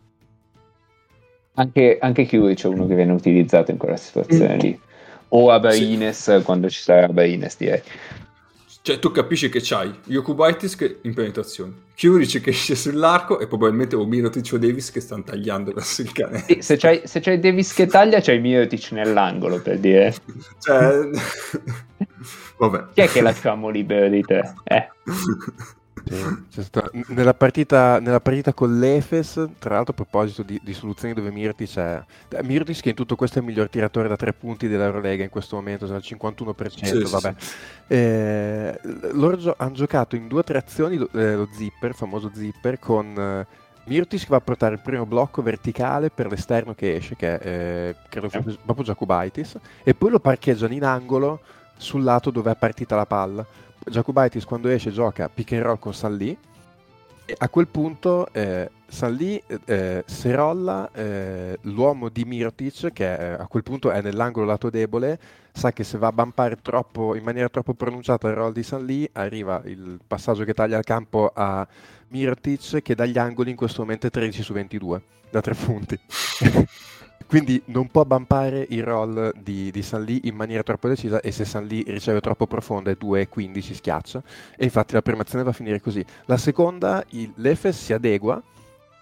[1.53, 4.59] Anche, anche Kiwic è uno che viene utilizzato in quella situazione Mm.
[4.59, 4.79] lì.
[5.33, 7.81] O Abaines quando ci sarà Abaines, direi.
[8.83, 13.95] Cioè, tu capisci che c'hai Jokubaitis che in penetrazione, Kyuric che esce sull'arco e probabilmente
[13.95, 16.43] o Mirotic o Davis che stanno tagliando verso il cane.
[16.47, 20.15] Sì, se, c'hai, se c'hai Davis che taglia, c'hai Mirotic nell'angolo per dire.
[20.57, 21.09] Cioè...
[22.57, 22.85] Vabbè.
[22.93, 24.41] Chi è che lasciamo libero di te?
[24.63, 24.89] Eh.
[26.03, 26.15] Sì,
[26.51, 31.13] c'è stata- nella, partita, nella partita con l'Efes, tra l'altro a proposito di, di soluzioni
[31.13, 32.03] dove Mirtic è...
[32.29, 35.29] eh, Mirtic che in tutto questo è il miglior tiratore da tre punti dell'Eurolega in
[35.29, 37.35] questo momento, sono al 51%, Sì, sì, vabbè.
[37.87, 38.79] Eh,
[39.13, 42.31] loro gio- hanno giocato in due o tre azioni lo, eh, lo zipper, il famoso
[42.33, 43.47] zipper, con eh,
[43.85, 47.47] Mirtic che va a portare il primo blocco verticale per l'esterno che esce, che è
[47.47, 51.41] eh, credo fosse proprio Jacobaitis, e poi lo parcheggiano in angolo
[51.77, 53.45] sul lato dove è partita la palla.
[53.89, 56.37] Jacobaitis quando esce gioca pick and roll con Sallì
[57.25, 63.47] e a quel punto eh, Sallì eh, serolla eh, l'uomo di Mirotic che eh, a
[63.47, 65.19] quel punto è nell'angolo lato debole
[65.53, 69.09] sa che se va a bampare troppo, in maniera troppo pronunciata il roll di Sallì
[69.13, 71.65] arriva il passaggio che taglia il campo a
[72.09, 75.99] Mirotic che dagli angoli in questo momento è 13 su 22 da tre punti
[77.31, 81.31] quindi non può bampare il roll di, di San Lee in maniera troppo decisa e
[81.31, 84.21] se San Lee riceve troppo profonda è 2-15 si schiaccia.
[84.57, 86.03] E infatti la prima azione va a finire così.
[86.25, 88.43] La seconda il, l'Efes si adegua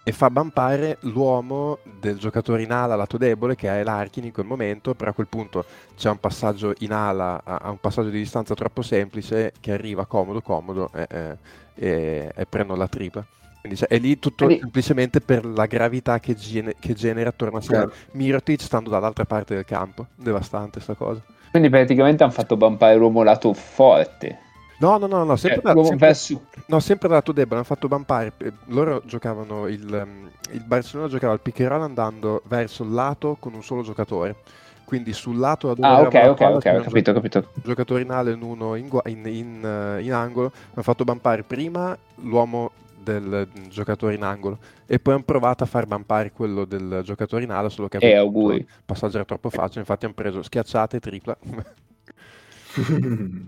[0.04, 4.46] e fa bampare l'uomo del giocatore in ala lato debole che è Larkin in quel
[4.46, 5.66] momento però a quel punto
[5.98, 10.06] c'è un passaggio in ala a, a un passaggio di distanza troppo semplice che arriva
[10.06, 11.38] comodo comodo e, e,
[11.74, 13.26] e, e prendono la tripla
[13.62, 17.58] quindi cioè, è lì tutto Quindi- semplicemente per la gravità che, gene- che genera attorno
[17.58, 17.92] a sé Chiaro.
[18.14, 20.08] Mirotic stando dall'altra parte del campo.
[20.16, 21.22] Devastante sta cosa.
[21.52, 24.40] Quindi praticamente hanno fatto bampare l'uomo lato forte.
[24.80, 27.56] No, no, no, no, sempre, Cioè, da- sempre- verso- no, sempre lato debole.
[27.56, 28.32] Hanno fatto bampare.
[28.38, 33.54] eh, Loro giocavano il, ehm, il Barcellona giocava il pick andando verso il lato con
[33.54, 34.38] un solo giocatore.
[34.86, 37.46] Quindi sul lato da dove Ah, ok, ok, palla ok, ho un capito, ho capito.
[37.62, 39.64] giocatore in ala e uno in, in- in,
[39.98, 40.52] eh, in angolo.
[40.74, 42.72] Hanno fatto bampare prima l'uomo
[43.02, 47.52] del giocatore in angolo e poi hanno provato a far bampare quello del giocatore in
[47.52, 48.58] ala, solo che E appunto auguri.
[48.58, 51.38] il passaggio era troppo facile, infatti hanno preso schiacciate e tripla.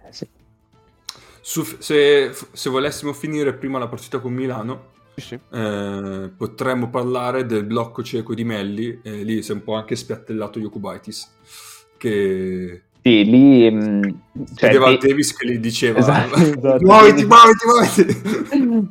[0.00, 0.28] Eh, sì.
[1.40, 7.64] Su- se, se volessimo finire prima la partita con Milano, Sì, eh, potremmo parlare del
[7.64, 11.36] blocco cieco di Melli, lì si è un po' anche spiattellato Jokubaitis,
[11.96, 13.70] che Sì, lì...
[13.70, 14.00] mh,
[14.54, 16.84] cioè, vedeva De- Davis che gli diceva Esatto, esatto.
[16.84, 18.90] muoviti, muoviti, muoviti.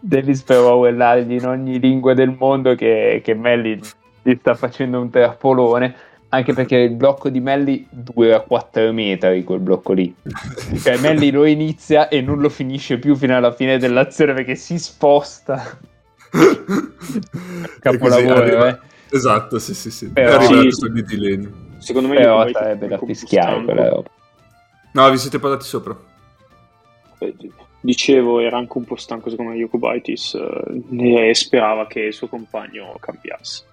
[0.00, 3.78] Davis però urlargli in ogni lingua del mondo che, che Melli
[4.22, 5.94] gli sta facendo un trappolone,
[6.30, 10.14] anche perché il blocco di Melli dura 4 metri, quel blocco lì.
[10.80, 14.78] Cioè Melli lo inizia e non lo finisce più fino alla fine dell'azione perché si
[14.78, 15.78] sposta.
[17.80, 18.78] Capolavoro, arriva- eh.
[19.14, 20.08] Esatto, sì, sì, sì.
[20.08, 21.70] Però- E arriva Sì, tuo di Tileni.
[21.82, 24.02] Secondo me Però sarebbe è da fischiare quella.
[24.92, 25.96] No, vi siete parlati sopra.
[27.18, 27.34] Eh,
[27.80, 32.28] dicevo era anche un po' stanco secondo me Jokubaitis eh, e sperava che il suo
[32.28, 33.64] compagno cambiasse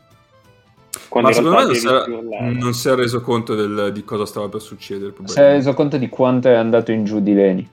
[1.07, 2.49] quando Ma secondo me non urlava.
[2.51, 5.13] non si è reso conto del- di cosa stava per succedere.
[5.25, 7.69] Si è reso conto di quanto è andato in giù di Leni.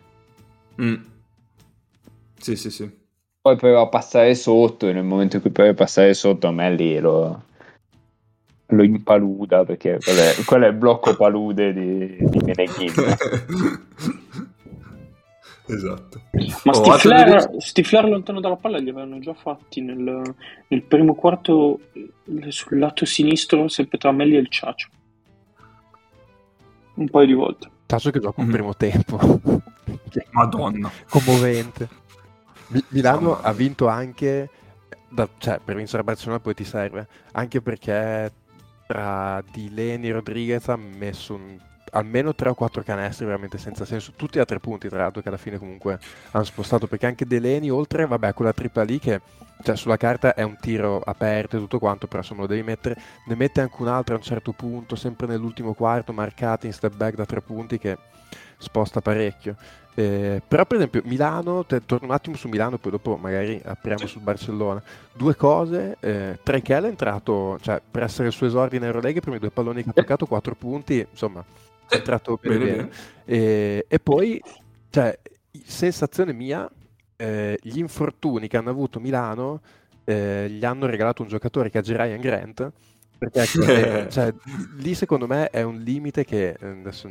[0.81, 0.95] Mm.
[2.39, 2.91] Sì, sì, sì.
[3.41, 6.71] Poi però passare sotto, e nel momento in cui prova a passare sotto, a me
[6.75, 7.43] lì lo,
[8.69, 12.93] lo impaluda, perché quello è, quello è il blocco palude di, di Meneghin.
[15.67, 16.21] esatto.
[16.65, 20.23] Ma Oh, Stifler, altro Stifler lontano dalla palla li avevano già fatti nel,
[20.69, 21.81] nel primo quarto
[22.49, 24.89] sul lato sinistro, sempre tra Melli e il Ciacio.
[26.95, 27.71] Un paio di volte.
[27.87, 28.53] Tasso che gioca un Mhm.
[28.53, 29.19] primo tempo.
[30.33, 30.91] Madonna.
[31.09, 31.89] commovente.
[32.69, 34.49] Mi- Milano ha vinto anche,
[35.09, 38.33] da- cioè per vincere a Barcellona poi ti serve, anche perché
[38.87, 41.59] tra Dileni e Rodriguez ha messo un-
[41.93, 45.29] almeno 3 o 4 canestri veramente senza senso, tutti a tre punti tra l'altro che
[45.29, 45.99] alla fine comunque
[46.33, 49.21] hanno spostato, perché anche Deleni oltre, vabbè, quella tripla lì che
[49.63, 53.01] cioè sulla carta è un tiro aperto e tutto quanto, però insomma lo devi mettere,
[53.27, 56.95] ne mette anche un altro a un certo punto, sempre nell'ultimo quarto, marcati in step
[56.95, 57.97] back da tre punti che
[58.59, 59.57] sposta parecchio.
[59.99, 64.07] Eh, però per esempio Milano, te, torno un attimo su Milano, poi dopo magari apriamo
[64.07, 64.83] sul Barcellona.
[65.15, 69.23] Due cose, eh, Trekel è entrato, cioè per essere il suo esordio in Eurolega, i
[69.23, 71.43] primi due palloni che ha toccato, quattro punti, insomma,
[71.89, 72.91] è entrato bene bene.
[73.25, 74.39] E, e, poi,
[74.91, 75.19] cioè,
[75.65, 76.71] sensazione mia,
[77.17, 79.63] eh, gli infortuni che hanno avuto Milano
[80.05, 82.73] eh, gli hanno regalato un giocatore che è Ryan Grant,
[83.19, 83.65] perché ecco,
[84.13, 84.33] cioè,
[84.77, 87.09] lì secondo me è un limite che eh, adesso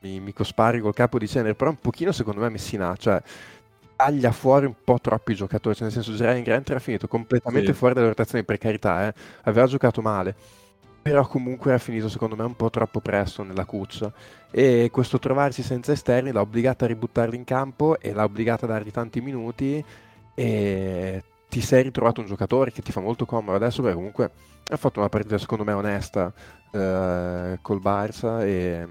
[0.00, 3.20] mi, mi cospari col capo di cenere, però un pochino secondo me Messina, cioè
[3.96, 7.78] taglia fuori un po' troppi giocatori, cioè nel senso Jeremy Grant era finito completamente sì.
[7.78, 9.14] fuori dalle rotazioni per carità, eh.
[9.42, 10.34] aveva giocato male,
[11.02, 14.12] però comunque era finito secondo me un po' troppo presto nella cuccia
[14.50, 18.68] e questo trovarsi senza esterni l'ha obbligata a ributtarli in campo e l'ha obbligata a
[18.68, 19.84] dargli tanti minuti
[20.34, 24.30] e ti sei ritrovato un giocatore che ti fa molto comodo adesso perché comunque
[24.68, 26.32] ha fatto una partita secondo me onesta
[26.70, 28.86] eh, col Barça e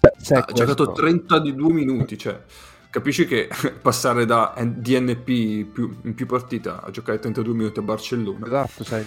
[0.00, 2.40] ha giocato 32 minuti, cioè
[2.90, 3.48] capisci che
[3.80, 8.46] passare da DNP più, in più partita a giocare 32 minuti a Barcellona.
[8.46, 9.04] Esatto, cioè,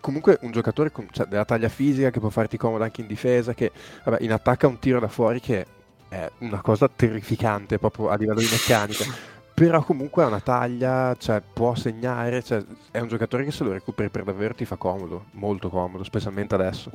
[0.00, 3.54] comunque un giocatore con, cioè, della taglia fisica che può farti comodo anche in difesa,
[3.54, 3.72] che
[4.04, 5.66] vabbè, in attacco ha un tiro da fuori che
[6.08, 9.04] è una cosa terrificante proprio a livello di meccanica.
[9.60, 13.72] Però comunque ha una taglia, cioè, può segnare, cioè, è un giocatore che se lo
[13.72, 16.90] recuperi per davvero ti fa comodo, molto comodo, specialmente adesso.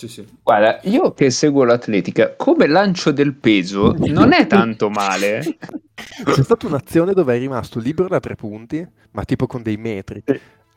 [0.00, 0.26] Sì, sì.
[0.42, 5.58] Guarda, io che seguo l'atletica, come lancio del peso non è tanto male.
[6.24, 10.24] C'è stata un'azione dove è rimasto libero da tre punti, ma tipo con dei metri.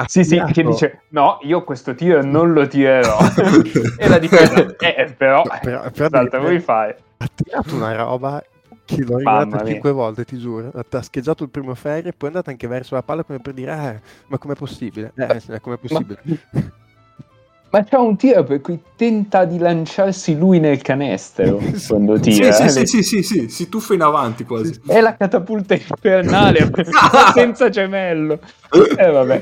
[0.08, 3.18] Sì, sì, che dice no, io questo tiro non lo tirerò.
[3.98, 6.98] e la difesa, eh, però, però, però salta, vuoi fare?
[7.16, 8.44] Ha tirato una roba
[8.84, 10.70] che l'ho riguardata cinque volte, ti giuro.
[10.74, 13.54] Ha scheggiato il primo ferro e poi è andato anche verso la palla come per
[13.54, 15.14] dire, eh, ma com'è possibile?
[15.16, 16.20] Eh, com'è possibile?
[16.26, 16.62] Ma...
[17.74, 22.52] Ma c'è un tiro per cui tenta di lanciarsi lui nel canestro quando tira.
[22.52, 22.86] Sì, sì, eh?
[22.86, 24.80] sì, sì, sì, si tuffa in avanti quasi.
[24.86, 26.70] È la catapulta infernale
[27.34, 28.40] senza gemello.
[28.70, 29.42] E eh, vabbè.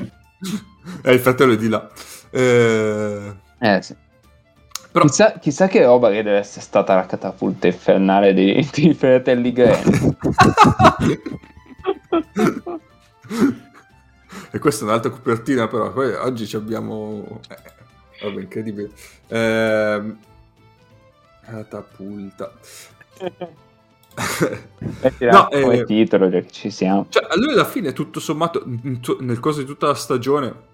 [1.02, 1.86] È il fratello di là.
[2.30, 3.94] Eh, eh sì.
[4.90, 5.04] Però...
[5.04, 10.16] Chissà, chissà, che roba che deve essere stata la catapulta infernale dei, dei fratelli Green.
[14.50, 17.40] e questa è un'altra copertina, però oggi abbiamo...
[17.50, 17.80] Eh,
[18.22, 18.90] Vabbè, incredibile.
[19.28, 20.14] Eh,
[21.44, 22.52] catapulta.
[25.20, 27.06] no, come eh, titolo che ci siamo.
[27.08, 30.70] Cioè, a lui alla fine, tutto sommato, nel corso di tutta la stagione,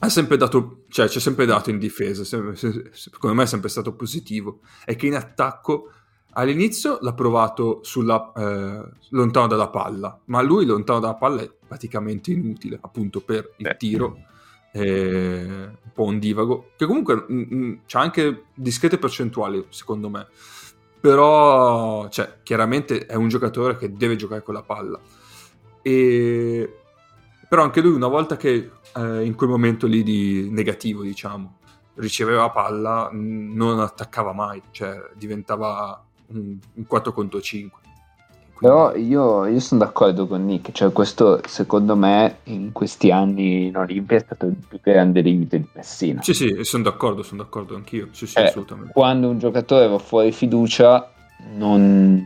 [0.00, 2.24] ha sempre dato, cioè, ci ha sempre dato in difesa.
[2.24, 4.60] Sempre, secondo me è sempre stato positivo.
[4.84, 5.90] È che in attacco
[6.32, 12.32] all'inizio l'ha provato sulla, eh, lontano dalla palla, ma lui lontano dalla palla è praticamente
[12.32, 14.30] inutile, appunto per il tiro
[14.80, 20.26] un po' un divago, che comunque mh, mm, mm, c'ha anche discrete percentuali, secondo me.
[21.00, 25.00] Però, cioè, chiaramente è un giocatore che deve giocare con la palla.
[25.82, 26.76] E...
[27.48, 31.58] Però anche lui, una volta che eh, in quel momento lì di negativo, diciamo,
[31.94, 37.81] riceveva palla, non attaccava mai, cioè diventava un, un 4 contro 5.
[38.62, 43.76] Però io, io, sono d'accordo con Nick, cioè questo secondo me in questi anni in
[43.76, 46.22] Olimpia è stato il più grande limite di Messina.
[46.22, 48.10] Sì, sì, sono d'accordo, sono d'accordo anch'io.
[48.12, 48.92] Sì, sì, eh, assolutamente.
[48.92, 51.12] Quando un giocatore va fuori fiducia
[51.54, 52.24] non,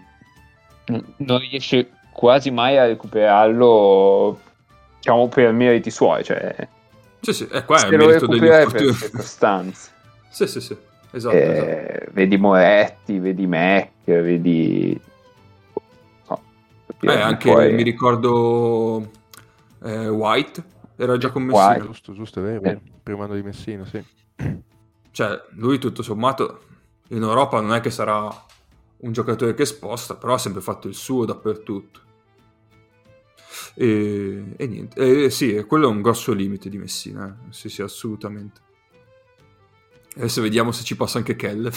[1.17, 4.39] non riesce quasi mai a recuperarlo,
[4.99, 6.23] diciamo, per meriti suoi.
[6.23, 6.69] Cioè,
[7.21, 9.91] sì, sì, è qua è il merito degli per circostanze.
[10.29, 10.77] sì, sì, sì,
[11.13, 12.11] esatto, eh, esatto.
[12.13, 15.01] Vedi Moretti, vedi Mac, vedi
[17.01, 17.75] eh, anche poi...
[17.75, 19.11] mi ricordo
[19.83, 21.69] eh, White era già con Messina.
[21.69, 21.85] White.
[21.85, 22.81] Giusto, giusto, è vero, eh.
[23.03, 24.03] primo anno di Messina, sì.
[25.11, 26.63] Cioè, lui tutto sommato
[27.09, 28.29] in Europa non è che sarà
[28.99, 32.01] un giocatore che sposta, però ha sempre fatto il suo dappertutto.
[33.75, 37.53] E, e niente, e, sì, quello è un grosso limite di Messina, eh.
[37.53, 38.61] sì, sì, assolutamente.
[40.17, 41.67] Adesso vediamo se ci passa anche Kell.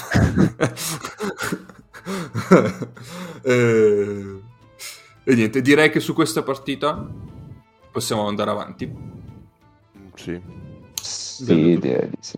[3.44, 4.40] eh,
[5.30, 7.08] e niente, direi che su questa partita
[7.92, 8.92] possiamo andare avanti.
[10.16, 10.42] Sì.
[11.00, 12.36] Sì, direi di sì.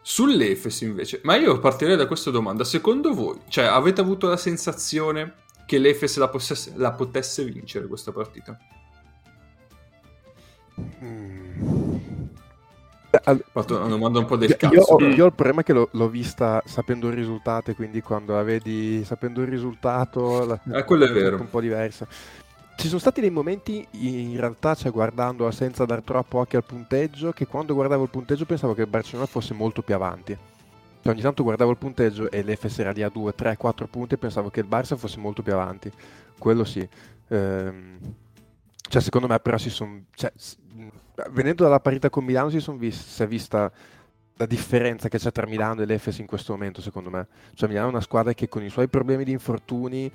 [0.00, 2.62] Sull'Efes invece, ma io partirei da questa domanda.
[2.62, 5.34] Secondo voi, cioè, avete avuto la sensazione
[5.66, 8.56] che l'Efes la, possesse, la potesse vincere questa partita?
[11.02, 11.47] Mm.
[13.10, 14.74] Ho fatto una domanda un po' del cazzo.
[14.74, 18.02] Io ho, io ho il problema che l'ho, l'ho, vista sapendo il risultato, e quindi
[18.02, 21.40] quando la vedi sapendo il risultato, la, eh, quello è vero.
[21.40, 22.06] un po' diversa.
[22.76, 27.32] ci sono stati dei momenti in realtà, cioè guardando senza dar troppo occhio al punteggio,
[27.32, 30.36] che quando guardavo il punteggio pensavo che il Barcellona fosse molto più avanti.
[31.00, 34.14] Cioè, ogni tanto guardavo il punteggio e l'Efes era lì a 2, 3, 4 punti
[34.14, 35.90] e pensavo che il Barça fosse molto più avanti.
[36.36, 36.86] Quello sì.
[37.28, 37.98] Ehm,
[38.88, 40.02] cioè, secondo me però si sono...
[40.14, 40.32] Cioè,
[41.30, 43.70] venendo dalla partita con Milano si, vis- si è vista
[44.38, 47.26] la differenza che c'è tra Milano e l'Efes in questo momento, secondo me.
[47.54, 50.10] Cioè, Milano è una squadra che con i suoi problemi di infortuni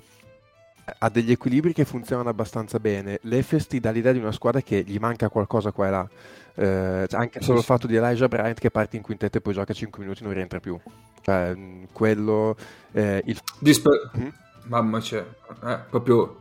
[0.98, 3.18] ha degli equilibri che funzionano abbastanza bene.
[3.22, 6.08] L'Efes ti dà l'idea di una squadra che gli manca qualcosa qua e là.
[6.56, 9.52] Eh, cioè, anche solo il fatto di Elijah Bryant che parte in quintetto e poi
[9.52, 10.78] gioca 5 minuti e non rientra più.
[11.20, 11.54] Cioè,
[11.92, 12.56] quello...
[12.92, 13.38] Eh, il...
[13.58, 14.28] Disper- mm?
[14.66, 15.22] Mamma c'è,
[15.64, 16.40] eh, proprio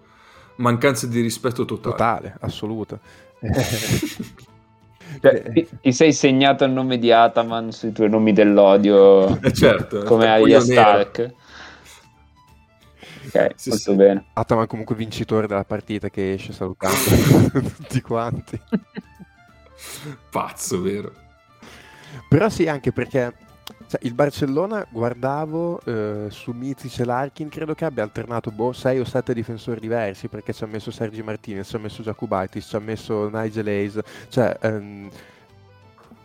[0.55, 1.95] mancanza di rispetto totale.
[1.95, 2.99] Totale, assoluta.
[5.21, 10.03] Cioè, ti, ti, sei segnato il nome di Ataman sui tuoi nomi dell'odio eh certo,
[10.03, 11.33] come Arya Stark?
[13.25, 13.95] Ok sì, molto sì.
[13.95, 14.25] bene.
[14.33, 16.97] Ataman comunque vincitore della partita che esce salutando
[17.75, 18.59] tutti quanti.
[20.29, 21.13] Pazzo vero.
[22.29, 23.33] Però sì anche perché
[23.87, 28.99] cioè, il Barcellona guardavo eh, su Mizic e Larkin, credo che abbia alternato boh, 6
[28.99, 32.75] o 7 difensori diversi perché ci ha messo Sergi Martinez, ci ha messo Jacubaitis, ci
[32.75, 35.09] ha messo Nigel Hayes, cioè ehm,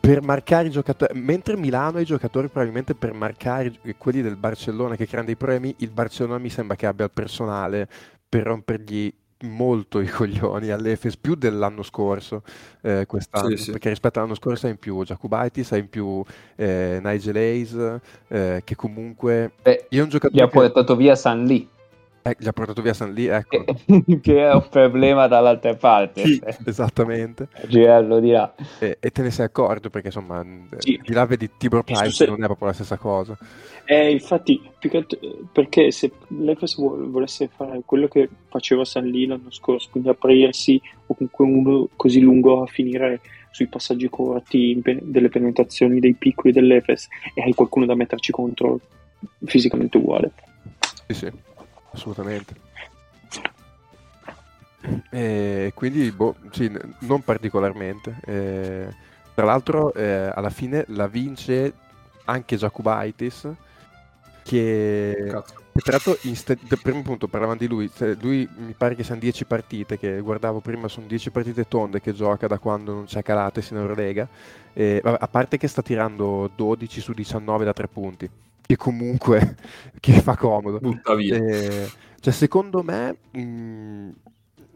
[0.01, 5.07] per marcare i giocatori, mentre Milano i giocatori probabilmente per marcare quelli del Barcellona che
[5.07, 7.89] creano dei problemi, il Barcellona mi sembra che abbia il personale
[8.29, 12.43] per rompergli molto i coglioni all'Efes più dell'anno scorso
[12.81, 13.71] eh, quest'anno sì, sì.
[13.71, 16.23] perché rispetto all'anno scorso hai in più Giacobaitis hai in più
[16.57, 21.45] eh, Nigel Hayes eh, che comunque Beh, io un giocatore gli ha portato via San
[21.45, 21.67] Lee
[22.29, 23.65] eh, gli ha portato via San Lee, ecco.
[24.21, 26.25] che è un problema dall'altra parte.
[26.25, 27.49] Sì, esattamente.
[27.67, 28.55] GR lo dirà.
[28.79, 30.45] E, e, te ne sei accorto perché insomma,
[30.79, 31.01] sì.
[31.03, 32.27] di là vedi Tibor Price se...
[32.27, 33.37] non è proprio la stessa cosa.
[33.85, 34.61] Eh, infatti,
[35.53, 41.15] perché se l'Efes volesse fare quello che faceva San Lee l'anno scorso, quindi aprirsi o
[41.15, 43.21] comunque uno così lungo a finire
[43.51, 48.79] sui passaggi corti delle penetrazioni dei piccoli dell'Efes e hai qualcuno da metterci contro
[49.45, 50.33] fisicamente uguale.
[51.07, 51.47] Sì, sì
[51.93, 52.67] assolutamente.
[55.11, 56.71] E quindi, boh, sì,
[57.01, 58.17] non particolarmente.
[58.25, 58.95] E,
[59.35, 61.73] tra l'altro, eh, alla fine la vince
[62.25, 63.49] anche Jacobaitis,
[64.43, 65.15] che,
[65.73, 66.17] che tra l'altro,
[66.69, 70.61] per primo punto parlavamo di lui, lui mi pare che siano 10 partite, che guardavo
[70.61, 74.29] prima, sono 10 partite tonde che gioca da quando non c'è Calates in Eurolega,
[74.73, 78.31] e, vabbè, a parte che sta tirando 12 su 19 da 3 punti
[78.69, 79.57] che comunque
[79.99, 80.79] che fa comodo.
[80.79, 81.37] Butta via.
[81.37, 81.91] Eh,
[82.21, 84.11] cioè, secondo me mh, mm,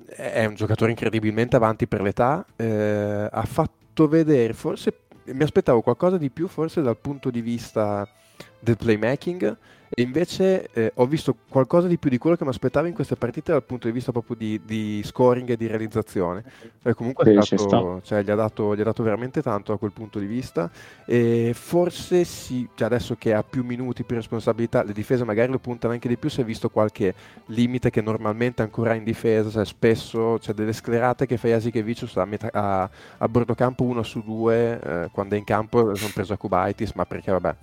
[0.07, 2.45] è un giocatore incredibilmente avanti per l'età.
[2.57, 8.09] Eh, ha fatto vedere, forse mi aspettavo qualcosa di più, forse dal punto di vista
[8.59, 9.57] del playmaking
[9.95, 13.17] e invece eh, ho visto qualcosa di più di quello che mi aspettavo in queste
[13.17, 16.43] partite dal punto di vista proprio di, di scoring e di realizzazione.
[16.83, 19.93] E comunque sì, stato, cioè, gli, ha dato, gli, ha dato, veramente tanto da quel
[19.93, 20.71] punto di vista.
[21.05, 25.59] E forse sì, cioè adesso che ha più minuti, più responsabilità, le difese magari lo
[25.59, 26.31] puntano anche di più.
[26.31, 27.15] Si è visto qualche
[27.47, 32.25] limite che normalmente ancora in difesa, cioè spesso c'è delle sclerate che fa Jasikevicius a,
[32.25, 32.89] metà, a,
[33.19, 36.93] a bordo campo uno su due, eh, quando è in campo sono preso a Kubaitis,
[36.95, 37.55] ma perché vabbè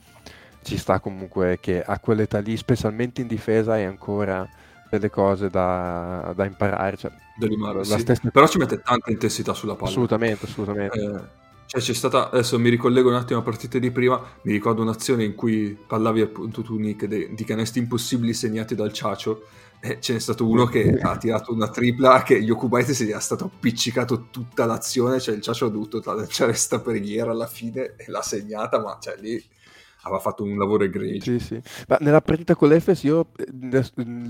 [0.64, 4.48] ci sta comunque che a quell'età lì, specialmente in difesa, hai ancora
[4.90, 6.98] delle cose da, da imparare.
[6.98, 8.00] Cioè, la sì.
[8.00, 8.30] stessa...
[8.30, 9.90] Però ci mette tanta intensità sulla palla.
[9.90, 11.00] Assolutamente, assolutamente.
[11.00, 11.38] Eh,
[11.70, 15.24] cioè c'è stata, adesso mi ricollego un attimo a partite di prima, mi ricordo un'azione
[15.24, 19.46] in cui parlavi appunto tu Nick de, di canesti impossibili segnati dal Ciacio
[19.80, 23.46] e ce n'è stato uno che ha tirato una tripla che Yokubaite si è stato
[23.46, 28.24] appiccicato tutta l'azione, cioè il Ciacio ha dovuto lanciare sta preghiera alla fine e l'ha
[28.24, 29.42] segnata, ma cioè lì
[30.02, 31.38] aveva fatto un lavoro egregio.
[31.38, 31.62] Sì, sì.
[31.88, 33.28] Ma nella partita con l'Efes io,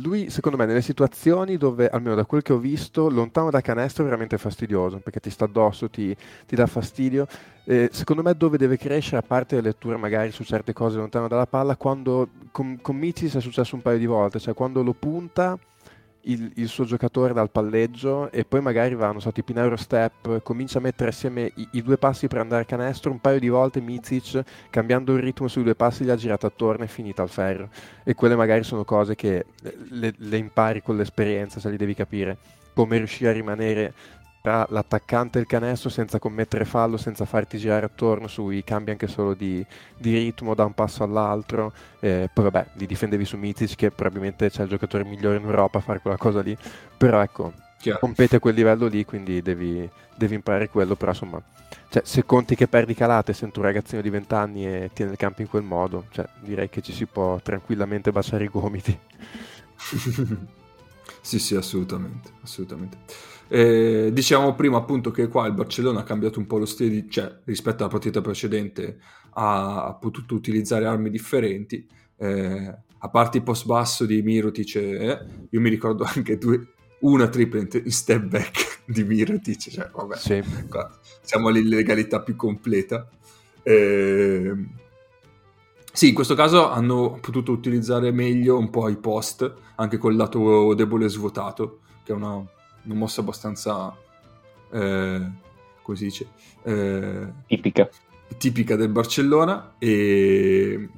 [0.01, 4.03] lui secondo me nelle situazioni dove, almeno da quel che ho visto, lontano da canestro
[4.03, 6.15] è veramente fastidioso, perché ti sta addosso, ti,
[6.45, 7.27] ti dà fastidio.
[7.65, 11.27] Eh, secondo me dove deve crescere, a parte le letture magari su certe cose lontano
[11.27, 14.93] dalla palla, quando con, con Micis è successo un paio di volte, cioè quando lo
[14.93, 15.57] punta
[16.31, 20.77] il, il, suo giocatore dal palleggio e poi magari vanno so, tipo in Eurostep, comincia
[20.77, 23.81] a mettere assieme i, i, due passi per andare a canestro, un paio di volte
[23.81, 27.69] Mizic cambiando il ritmo sui due passi gli ha girato attorno e finita al ferro.
[28.03, 29.45] E quelle magari sono cose che
[29.89, 32.37] le, le impari con l'esperienza, se li devi capire
[32.73, 33.93] come riuscire a rimanere
[34.41, 39.07] tra l'attaccante e il canestro senza commettere fallo, senza farti girare attorno sui cambi anche
[39.07, 39.65] solo di,
[39.97, 41.73] di ritmo da un passo all'altro.
[41.99, 45.79] Eh, poi vabbè, li difendevi su Mitic che probabilmente c'è il giocatore migliore in Europa
[45.79, 46.57] a fare quella cosa lì.
[46.97, 47.99] Però ecco, Chiaro.
[47.99, 50.95] compete a quel livello lì, quindi devi, devi imparare quello.
[50.95, 51.41] Però insomma,
[51.89, 55.17] cioè, se conti che perdi calate, sento un ragazzino di 20 anni e tiene il
[55.17, 58.99] campo in quel modo, cioè, direi che ci si può tranquillamente baciare i gomiti.
[61.21, 62.97] Sì, sì, assolutamente, assolutamente.
[63.51, 67.09] Eh, diciamo prima appunto che qua il Barcellona ha cambiato un po' lo stile, di,
[67.09, 68.99] cioè rispetto alla partita precedente
[69.31, 71.85] ha, ha potuto utilizzare armi differenti.
[72.17, 75.19] Eh, a parte il post basso di Mirotic, eh,
[75.49, 80.43] io mi ricordo anche due, una triple in step back di Mirotic, cioè vabbè, Sì.
[80.69, 80.89] qua
[81.21, 83.09] siamo all'illegalità più completa.
[83.63, 84.53] Eh,
[85.91, 90.73] sì, in questo caso hanno potuto utilizzare meglio un po' i post, anche col lato
[90.73, 92.43] debole svuotato, che è una,
[92.89, 93.95] una mossa abbastanza,
[94.71, 95.31] eh,
[95.81, 96.27] come si dice,
[96.63, 97.89] eh, Tipica.
[98.37, 100.89] tipica del Barcellona e,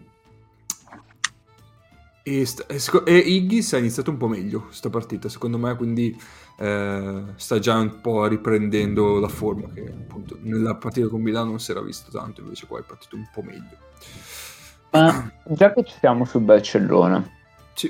[2.24, 6.16] e, sta- e e Higgins ha iniziato un po' meglio questa partita secondo me quindi
[6.58, 11.60] eh, sta già un po' riprendendo la forma che appunto nella partita con Milano non
[11.60, 13.78] si era visto tanto invece qua è partito un po' meglio
[14.92, 17.26] Ma già che ci siamo sul Barcellona,
[17.74, 17.88] sì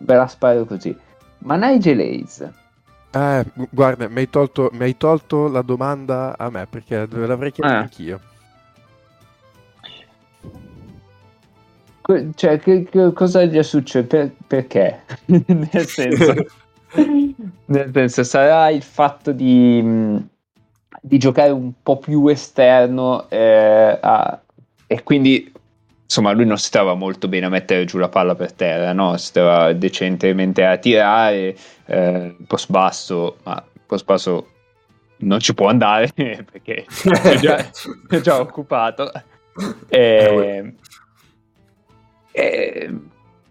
[0.00, 0.96] ve la sparo così.
[1.38, 2.48] Ma Nigel Hayes,
[3.12, 7.50] Eh, gu- guarda, mi hai tolto, mi hai tolto la domanda a me perché l'avrei
[7.50, 7.78] chiesto Eh.
[7.78, 8.20] anch'io.
[12.34, 14.06] cioè, che, che- cosa gli è successo?
[14.06, 15.02] Per- perché?
[15.26, 16.34] Nel senso,
[17.66, 20.20] nel senso, sarà il fatto di,
[21.00, 24.40] di giocare un po' più esterno eh, a-
[24.86, 25.52] e quindi
[26.02, 29.16] insomma lui non si trova molto bene a mettere giù la palla per terra, no?
[29.16, 31.56] si trova decentemente a tirare,
[31.90, 34.46] eh, post basso, ma post basso
[35.18, 36.86] non ci può andare perché
[37.22, 37.56] è già,
[38.08, 39.10] è già occupato.
[39.88, 40.74] Eh,
[42.32, 42.94] eh,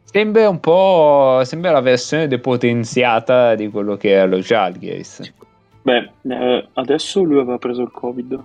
[0.06, 5.34] sembra un po' sembra la versione depotenziata di quello che era lo Jalgiris.
[5.82, 8.44] Beh, eh, adesso lui aveva preso il Covid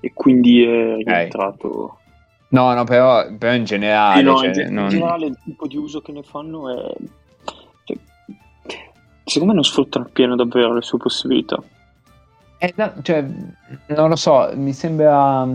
[0.00, 1.98] e quindi è rientrato.
[2.48, 5.38] No, no, però, però in generale, Sì, no, cioè, in, ge- in non- generale il
[5.42, 6.94] tipo di uso che ne fanno è...
[9.24, 11.60] secondo me non sfruttano appieno davvero le sue possibilità.
[12.58, 13.24] Eh, no, cioè,
[13.88, 15.46] non lo so, mi sembra.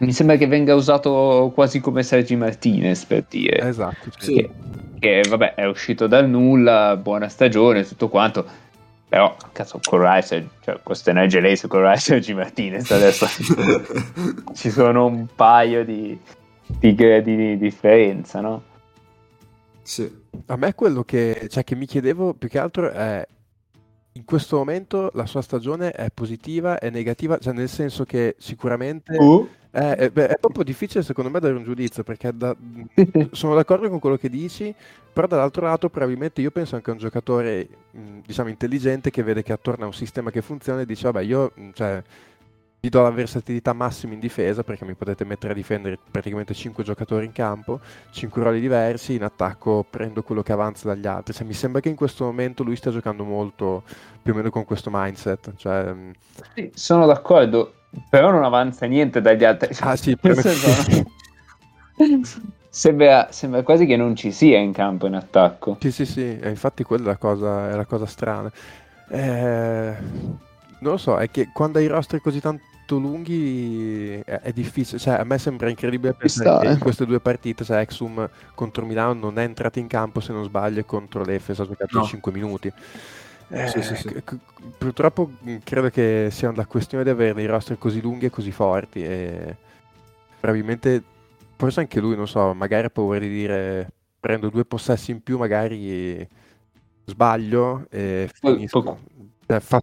[0.00, 3.68] Mi sembra che venga usato quasi come Sergi Martinez per dire.
[3.68, 4.10] Esatto.
[4.10, 4.22] cioè.
[4.22, 4.34] Sì.
[4.34, 4.50] Che,
[5.00, 8.66] che, vabbè, è uscito dal nulla, buona stagione, tutto quanto.
[9.08, 13.26] Però, cazzo, con Rice, cioè, questo è Nigel Hayes con Rice e Sergi Martinez adesso
[14.52, 16.16] ci sono un paio di,
[16.78, 18.62] di gradi di differenza, no?
[19.82, 23.26] sì A me quello che, cioè, che mi chiedevo più che altro è
[24.12, 29.24] in questo momento la sua stagione è positiva, è negativa, cioè nel senso che sicuramente
[29.70, 32.56] è, è- beh, è proprio difficile secondo me dare un giudizio perché da-
[33.32, 34.74] sono d'accordo con quello che dici,
[35.12, 37.68] però dall'altro lato probabilmente io penso anche a un giocatore
[38.24, 41.52] diciamo intelligente che vede che attorno a un sistema che funziona e dice vabbè io
[41.74, 42.02] cioè,
[42.80, 46.84] vi do la versatilità massima in difesa perché mi potete mettere a difendere praticamente 5
[46.84, 51.32] giocatori in campo, 5 ruoli diversi, in attacco prendo quello che avanza dagli altri.
[51.34, 53.82] Cioè, mi sembra che in questo momento lui stia giocando molto
[54.22, 55.54] più o meno con questo mindset.
[55.56, 56.12] Cioè, mh,
[56.54, 57.72] Sì, sono d'accordo,
[58.08, 59.68] però non avanza niente dagli altri.
[59.80, 60.44] ah sì, per me-
[62.70, 65.78] sembra, sembra quasi che non ci sia in campo in attacco.
[65.80, 68.50] Sì, sì, sì, infatti quella è la cosa, è la cosa strana.
[69.08, 69.96] Eh,
[70.80, 74.98] non lo so, è che quando hai i roster così tanto lunghi è, è difficile,
[74.98, 76.72] cioè a me sembra incredibile pensare sta, che eh.
[76.72, 80.44] in queste due partite, cioè Exum contro Milano non è entrato in campo se non
[80.44, 82.04] sbaglio contro l'Efes ha giocato No.
[82.04, 82.72] 5 minuti.
[83.50, 84.08] Eh, Sì, sì, sì.
[84.08, 84.36] c- c-
[84.78, 88.52] Purtroppo mh, credo che sia la questione di avere dei roster così lunghi e così
[88.52, 89.56] forti e
[90.38, 91.02] probabilmente
[91.56, 95.38] forse anche lui, non so, magari ha paura di dire prendo due possessi in più,
[95.38, 96.26] magari
[97.04, 98.82] sbaglio e finisco.
[98.82, 98.98] poi- fa-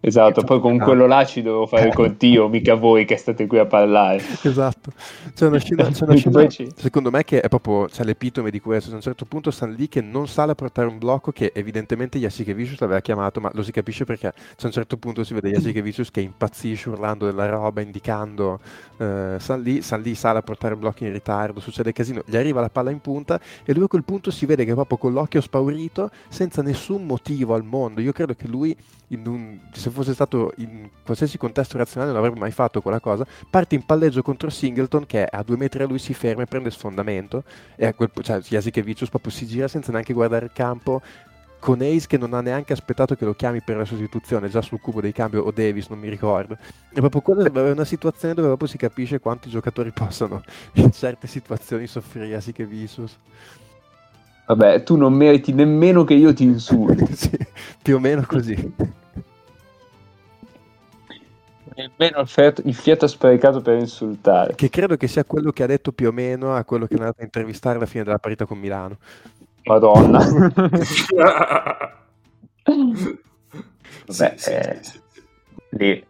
[0.01, 3.57] Esatto, poi con quello là ci devo fare il conto, mica voi che state qui
[3.57, 4.21] a parlare.
[4.43, 4.91] Esatto,
[5.33, 8.91] c'è una scena, c'è una scena, secondo me che è proprio c'è l'epitome di questo.
[8.91, 12.81] A un certo punto stanno lì che non sa portare un blocco che evidentemente Jasikevicius
[12.83, 16.21] aveva chiamato, ma lo si capisce perché c'è un certo punto si vede Jasikevicius che
[16.21, 18.59] impazzisce urlando della roba, indicando
[18.97, 22.69] eh, San lì, San lì sa portare blocchi in ritardo, succede casino, gli arriva la
[22.69, 26.11] palla in punta e lui a quel punto si vede che proprio con l'occhio spaurito,
[26.29, 28.01] senza nessun motivo al mondo.
[28.01, 28.75] Io credo che lui,
[29.09, 33.25] in un- se fosse stato in qualsiasi contesto razionale, non avrebbe mai fatto quella cosa.
[33.49, 36.71] Parte in palleggio contro Singleton, che a due metri da lui si ferma e prende
[36.71, 37.43] sfondamento.
[37.75, 41.01] E a quel punto, cioè, Jasikevicius proprio si gira senza neanche guardare il campo.
[41.59, 44.79] Con Ace che non ha neanche aspettato che lo chiami per la sostituzione, già sul
[44.79, 46.57] cubo dei cambi o Davis, non mi ricordo.
[46.93, 50.43] E proprio quella è una situazione dove proprio si capisce quanti giocatori possano
[50.73, 53.17] in certe situazioni soffrire Jasikevicius.
[54.47, 57.07] Vabbè, tu non meriti nemmeno che io ti insulti.
[57.15, 57.37] sì,
[57.81, 58.73] più o meno così.
[61.75, 64.55] Nemmeno il fiato, il fiato sprecato per insultare.
[64.55, 66.97] Che credo che sia quello che ha detto più o meno a quello che è
[66.97, 68.97] andato a intervistare alla fine della partita con Milano.
[69.63, 70.19] Madonna.
[74.07, 75.01] Vabbè, sì, eh, sì, sì.
[75.71, 76.05] lì.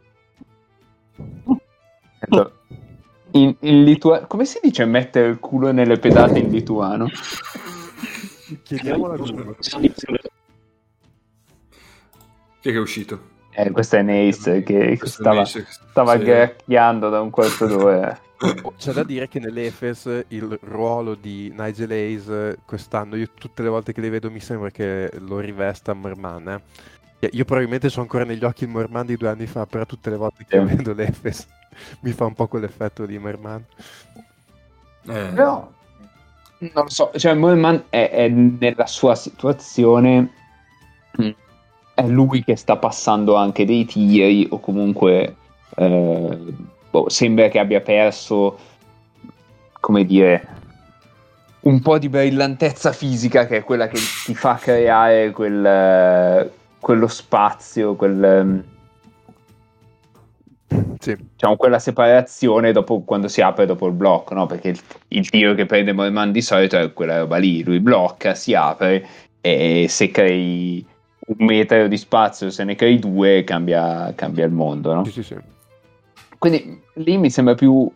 [3.31, 7.07] In, in lituano, come si dice mettere il culo nelle pedate in lituano?
[8.63, 9.17] Chiediamola a.
[12.59, 13.33] Chi è che è uscito?
[13.57, 16.23] Eh, questo è Nace che, che stava, invece- stava sì.
[16.25, 18.19] gracchiando da un quarto d'ora.
[18.63, 23.63] Oh, C'è da dire che nell'Efes il ruolo di Nigel Hayes eh, quest'anno, io tutte
[23.63, 26.61] le volte che li vedo mi sembra che lo rivesta Merman.
[27.19, 27.29] eh.
[27.31, 30.17] Io- probabilmente sono ancora negli occhi il Merman di due anni fa, però tutte le
[30.17, 30.75] volte che Sì.
[30.75, 31.47] vedo l'Efes
[32.01, 33.63] mi fa un po' quell'effetto di Merman.
[35.07, 35.71] Eh, Però
[36.57, 40.29] non lo so, cioè Mollman è, è nella sua situazione
[41.21, 41.29] mm,
[41.95, 45.35] è lui che sta passando anche dei tiri o comunque
[45.77, 46.37] eh,
[46.91, 48.57] boh, sembra che abbia perso
[49.79, 50.47] come dire
[51.61, 57.95] un po' di brillantezza fisica che è quella che ti fa creare quel, quello spazio,
[57.95, 58.63] quel, ehm,
[60.99, 64.45] Sì, diciamo, quella separazione dopo quando si apre dopo il blocco, no?
[64.45, 64.79] Perché il,
[65.09, 69.07] il tiro che prende Mollman di solito è quella roba lì, lui blocca, si apre
[69.41, 70.85] e se crei
[71.25, 75.05] un metro di spazio, se ne crei due, cambia, cambia il mondo, no?
[75.05, 75.35] sì, sì, sì.
[76.37, 77.89] Quindi lì mi sembra più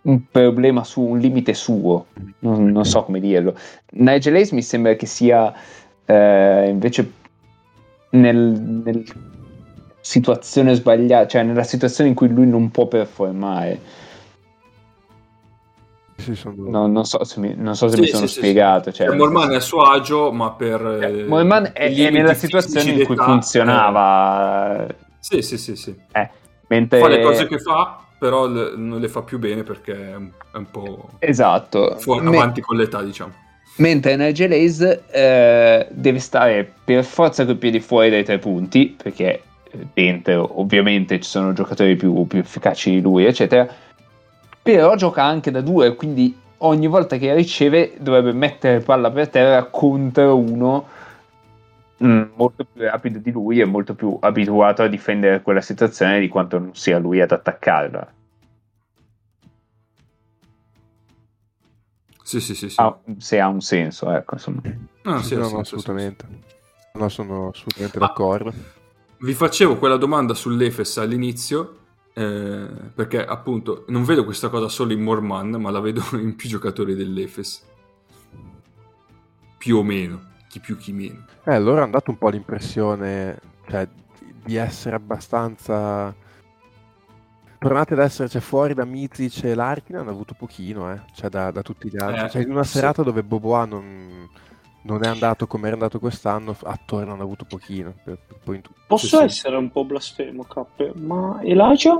[0.00, 2.06] un problema su un limite suo,
[2.40, 3.54] non, non so come dirlo.
[3.90, 5.52] Nigel Hayes mi sembra che sia
[6.04, 7.12] eh, invece
[8.10, 8.36] nel,
[8.84, 9.04] nel
[10.00, 13.78] situazione sbagliata, cioè nella situazione in cui lui non può performare.
[16.18, 16.54] Sì, sono...
[16.68, 18.90] No, non so se mi, non so se Sì, mi sì, sono sì, spiegato.
[18.90, 20.84] Cioè, Cioè, Morman è a suo agio, ma per...
[20.84, 21.22] eh, è, i
[21.72, 24.86] è limiti nella situazione in cui funzionava.
[24.88, 25.94] eh, Sì, sì, sì, sì.
[26.12, 26.28] eh,
[26.66, 27.00] mentre...
[27.00, 30.30] Fa le cose che fa, però le- non le fa più bene perché è un,
[30.52, 31.96] è un po' Esatto.
[31.98, 33.32] fuori, Me- avanti con l'età, diciamo.
[33.76, 34.80] Mentre Nigel Hayes
[35.12, 41.20] eh, deve stare per forza coi piedi fuori dai tre punti, perché eh, dentro ovviamente
[41.20, 43.86] ci sono giocatori più, più efficaci di lui, eccetera.
[44.68, 49.64] Però gioca anche da due, quindi ogni volta che riceve dovrebbe mettere palla per terra
[49.64, 50.86] contro uno
[52.04, 56.28] mm, molto più rapido di lui e molto più abituato a difendere quella situazione di
[56.28, 58.12] quanto non sia lui ad attaccarla.
[62.22, 62.68] Sì, sì, sì.
[62.68, 62.78] sì.
[62.78, 64.60] Ha- se ha un senso, ecco, insomma.
[65.04, 66.26] Ah, Sì, sì, no, sì, no, sì, assolutamente.
[66.92, 68.52] No, sono assolutamente Ma- d'accordo.
[69.20, 71.77] Vi facevo quella domanda sull'Efes all'inizio,
[72.18, 76.48] eh, perché appunto non vedo questa cosa solo in Morman, ma la vedo in più
[76.48, 77.64] giocatori dell'Efes.
[79.56, 81.24] Più o meno, chi più chi meno.
[81.44, 83.38] Eh, allora hanno dato un po' l'impressione
[83.68, 83.88] cioè,
[84.44, 86.14] di- essere abbastanza
[87.58, 91.62] tornati ad esserci fuori da Mizic e Larkin hanno avuto pochino, eh, cioè da, da
[91.62, 92.26] tutti gli altri.
[92.26, 92.78] Eh, Cioè, in una sì.
[92.78, 94.28] serata dove Boboa non,
[94.88, 97.94] non è andato come era andato quest'anno, attorno hanno avuto pochino.
[98.02, 98.60] per- per.
[98.86, 101.96] Posso essere un po' blasfemo, Cappe, ma Elijah?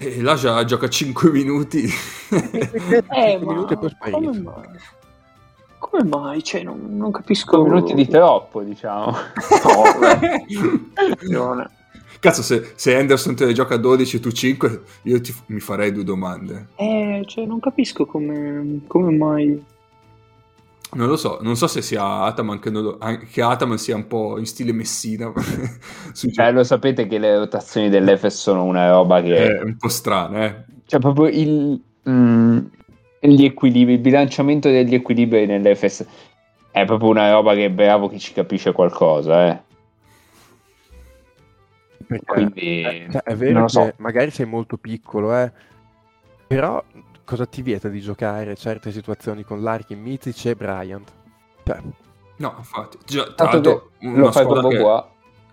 [0.00, 1.84] E là già gioca 5 minuti.
[1.84, 1.90] Eh,
[2.30, 4.68] Cinque ma minuti e poi è come mai?
[5.78, 6.42] Come mai?
[6.44, 7.56] Cioè, non, non capisco.
[7.56, 9.16] 5 minuti di troppo, diciamo.
[11.30, 11.68] No.
[12.20, 15.92] Cazzo, se, se Anderson te ne gioca 12 e tu 5, io ti- mi farei
[15.92, 16.68] due domande.
[16.76, 19.64] Eh, cioè, non capisco come, come mai.
[20.90, 22.98] Non lo so, non so se sia Ataman che, non lo-
[23.30, 25.32] che Ataman sia un po' in stile Messina.
[26.14, 29.58] Cioè, lo sapete che le rotazioni dell'Efes sono una roba che...
[29.58, 30.64] È un po' strana, eh.
[30.86, 31.80] Cioè, proprio il...
[32.08, 32.58] mm,
[33.20, 36.06] gli equilibri, il bilanciamento degli equilibri nell'Efes
[36.70, 39.62] è proprio una roba che è bravo chi ci capisce qualcosa, eh.
[42.06, 42.82] Perché, Quindi...
[42.82, 43.92] eh, cioè, è non vero lo che so.
[43.98, 45.52] magari sei molto piccolo, eh,
[46.46, 46.82] però
[47.28, 51.12] cosa ti vieta di giocare certe situazioni con Larkin, Mizic e Bryant?
[51.64, 51.78] Cioè,
[52.36, 52.96] No, infatti.
[53.04, 55.04] Già, tra l'altro, che una lo fai con che- Bobois.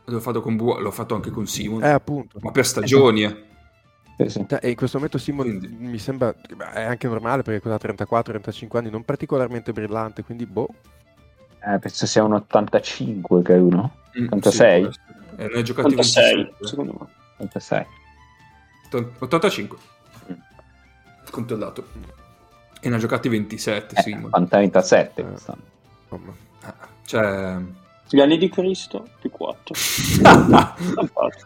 [0.07, 1.83] L'ho fatto con Bua, l'ho fatto anche con Simon.
[1.83, 2.37] eh, appunto.
[2.41, 3.43] Ma per stagioni, eh.
[4.17, 4.45] Sì, sì.
[4.47, 7.73] Cioè, E in questo momento Simon Quindi- mi sembra beh, è anche normale perché cosa
[7.75, 10.67] ha 34-35 anni, non particolarmente brillante, quindi boh.
[11.67, 13.95] Eh, penso sia un 85, credo, no?
[14.19, 14.75] Mm, 86?
[14.75, 15.43] sì, può essere.
[15.43, 16.67] Eh, ne hai giocati 86, 27.
[16.67, 17.07] secondo me.
[17.37, 17.85] 86.
[19.19, 19.77] 85.
[21.31, 21.85] Controllato.
[22.81, 24.29] E ne ha giocati 27, Eh, Simon.
[24.47, 25.25] 37 Eh.
[25.25, 25.61] quest'anno.
[26.03, 26.33] Insomma.
[27.05, 27.57] Cioè...
[28.09, 29.73] Gli anni di Cristo più 4.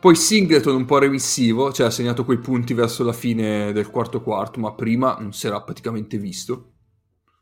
[0.00, 4.22] Poi Singleton un po' remissivo, cioè ha segnato quei punti verso la fine del quarto
[4.22, 6.72] quarto, ma prima non si era praticamente visto.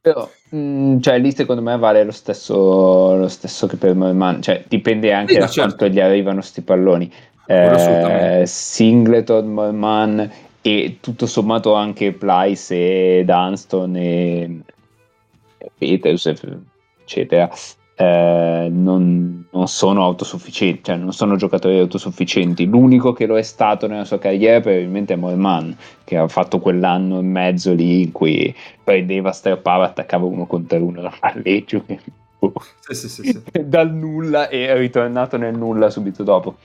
[0.01, 4.41] Però, mm, cioè, lì secondo me vale lo stesso, lo stesso che per Mollman.
[4.41, 5.75] Cioè, dipende anche Sì, da certo.
[5.77, 7.13] quanto gli arrivano sti palloni.
[7.47, 8.43] Eh.
[8.47, 10.31] Singleton, Mollman
[10.67, 14.61] e tutto sommato anche Plyce e Dunston e,
[15.79, 16.33] Peters,
[17.03, 17.49] eccetera,
[17.95, 22.67] eh, non, non, sono autosufficienti, cioè non sono giocatori autosufficienti.
[22.67, 27.21] L'unico che lo è stato nella sua carriera probabilmente è Moeman, che ha fatto quell'anno
[27.21, 28.53] e mezzo lì in cui
[28.83, 31.85] prendeva, strappava, attaccava uno contro uno da palleggio.
[32.81, 36.57] Sì, sì, sì, dal nulla e è ritornato nel nulla subito dopo.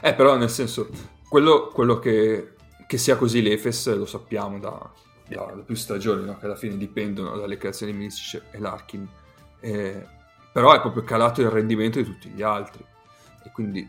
[0.00, 0.88] Eh, però nel senso,
[1.28, 2.54] quello, quello che,
[2.86, 4.90] che, sia così l'Efes lo sappiamo da,
[5.28, 6.38] da, da più stagioni, no?
[6.38, 9.08] che alla fine dipendono dalle creazioni di Misic e Larkin
[9.60, 10.06] eh,
[10.52, 12.84] però è proprio calato il rendimento di tutti gli altri.
[13.44, 13.88] E quindi,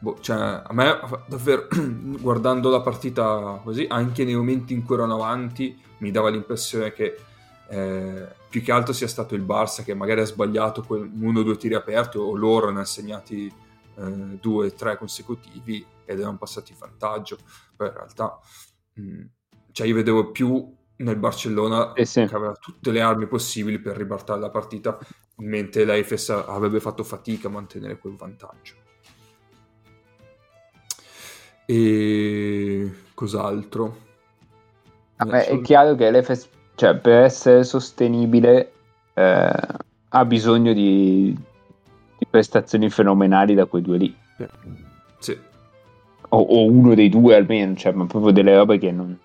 [0.00, 1.68] boh, cioè, a me davvero,
[2.18, 7.16] guardando la partita così, anche nei momenti in cui erano avanti, mi dava l'impressione che
[7.68, 11.42] eh, più che altro sia stato il Barça che magari ha sbagliato quel, uno o
[11.42, 13.52] due tiri aperti o loro ne hanno segnati
[14.02, 17.38] eh, due o tre consecutivi ed erano passati in vantaggio.
[17.76, 18.38] Però in realtà,
[18.94, 19.24] mh, mm,
[19.72, 22.24] cioè io vedevo più nel Barcellona eh sì.
[22.24, 24.98] che aveva tutte le armi possibili per ribaltare la partita,
[25.36, 28.74] mentre la Efes avrebbe fatto fatica a mantenere quel vantaggio.
[31.64, 34.10] E cos'altro?
[35.16, 38.72] Beh, è chiaro che l'Efes, cioè, per essere sostenibile,
[39.14, 39.52] eh,
[40.08, 41.36] ha bisogno di,
[42.32, 44.16] prestazioni fenomenali da quei due lì.
[45.18, 45.38] Sì.
[46.30, 49.18] O, o, uno dei due almeno, cioè, ma proprio delle robe che non,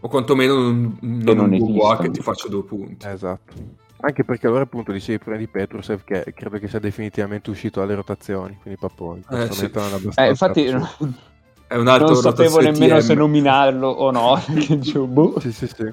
[0.00, 3.06] o quantomeno non, non, non un Bobois che ti faccia due punti.
[3.06, 3.54] Esatto.
[4.00, 7.94] Anche perché allora appunto dicevi prima di Petrusev che credo che sia definitivamente uscito dalle
[7.94, 9.70] rotazioni, quindi proprio eh, sì.
[10.16, 10.64] eh, infatti
[11.66, 14.38] è un altro non sapevo nemmeno se nominarlo o no.
[15.08, 15.40] boh.
[15.40, 15.92] sì, sì, sì.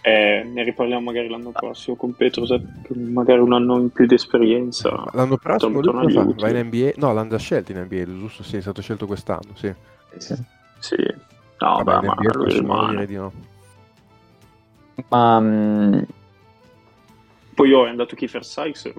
[0.00, 2.62] Eh, ne riparliamo magari l'anno prossimo con Petrusev,
[2.94, 5.04] magari un anno in più di esperienza.
[5.12, 6.24] L'anno prossimo lui fa?
[6.24, 6.92] va in NBA?
[6.96, 8.42] No, l'hanno già scelto in NBA, giusto?
[8.42, 9.72] Sì, è stato scelto quest'anno, sì.
[10.16, 10.34] Sì.
[10.78, 10.96] sì.
[11.60, 13.06] No, Vabbè, beh, ma lui rimane.
[13.06, 13.32] Di no.
[15.08, 15.36] Ma...
[15.36, 16.06] Um...
[17.54, 18.92] Poi io è andato Kiefer Sykes.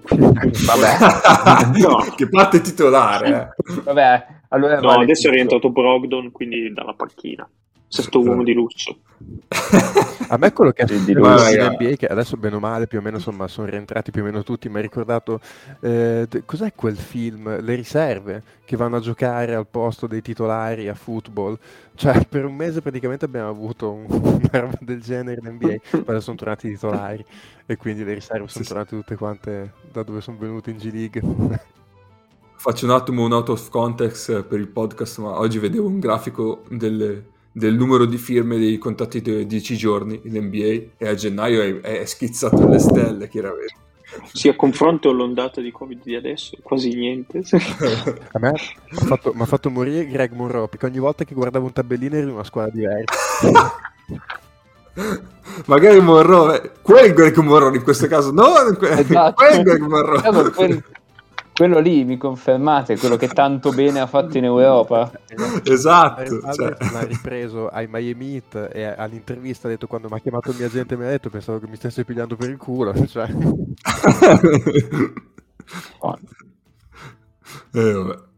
[0.65, 1.79] Vabbè.
[1.79, 2.13] no.
[2.13, 3.55] Che parte titolare.
[3.55, 3.81] Eh.
[3.83, 7.49] Vabbè, allora no, adesso è rientrato Brogdon, quindi dalla panchina
[7.89, 8.99] sesto uomo di lusso.
[10.31, 13.01] A me quello che ha successo in NBA, che adesso bene o male più o
[13.01, 15.39] meno insomma, sono rientrati più o meno tutti, mi ha ricordato
[15.81, 17.59] eh, cos'è quel film?
[17.59, 21.57] Le riserve che vanno a giocare al posto dei titolari a football.
[21.95, 26.21] Cioè, per un mese praticamente abbiamo avuto un, una roba del genere in NBA, poi
[26.21, 27.25] sono tornati i titolari
[27.65, 30.91] e quindi le riserve sono sì, tornate tutte quante da dove sono venuti in G
[30.91, 31.21] League.
[32.55, 36.63] Faccio un attimo un out of context per il podcast, ma oggi vedevo un grafico
[36.69, 41.61] delle del numero di firme dei contratti di 10 giorni in NBA e a gennaio
[41.61, 43.75] è, è schizzato alle stelle chiaramente.
[44.33, 47.43] Sì, a confronto all'ondata di Covid di adesso, quasi niente.
[48.31, 52.15] a me mi ha fatto, morire Greg Monroe, perché ogni volta che guardavo un tabellino
[52.15, 53.75] era una squadra diversa.
[55.65, 59.33] Magari Monroe, eh, quel Greg Monroe in questo caso, no, esatto.
[59.33, 60.83] quel Greg Monroe
[61.59, 65.11] quello lì mi confermate quello che tanto bene ha fatto in Europa
[65.65, 66.73] esatto cioè.
[66.93, 70.67] l'ha ripreso ai Miami Heat e all'intervista ha detto quando mi ha chiamato il mio
[70.67, 73.27] agente mi ha detto pensavo che mi stesse pigliando per il culo cioè.
[77.73, 78.28] eh, vabbè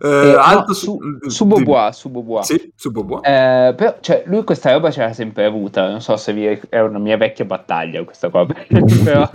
[0.00, 2.46] eh, eh, no, su, su Bobois, su Bobois.
[2.46, 3.22] Sì, su Bobois.
[3.24, 6.80] Eh, però, cioè, lui questa roba ce l'ha sempre avuta, non so se vi è,
[6.80, 8.46] una mia vecchia battaglia questa qua,
[9.04, 9.30] però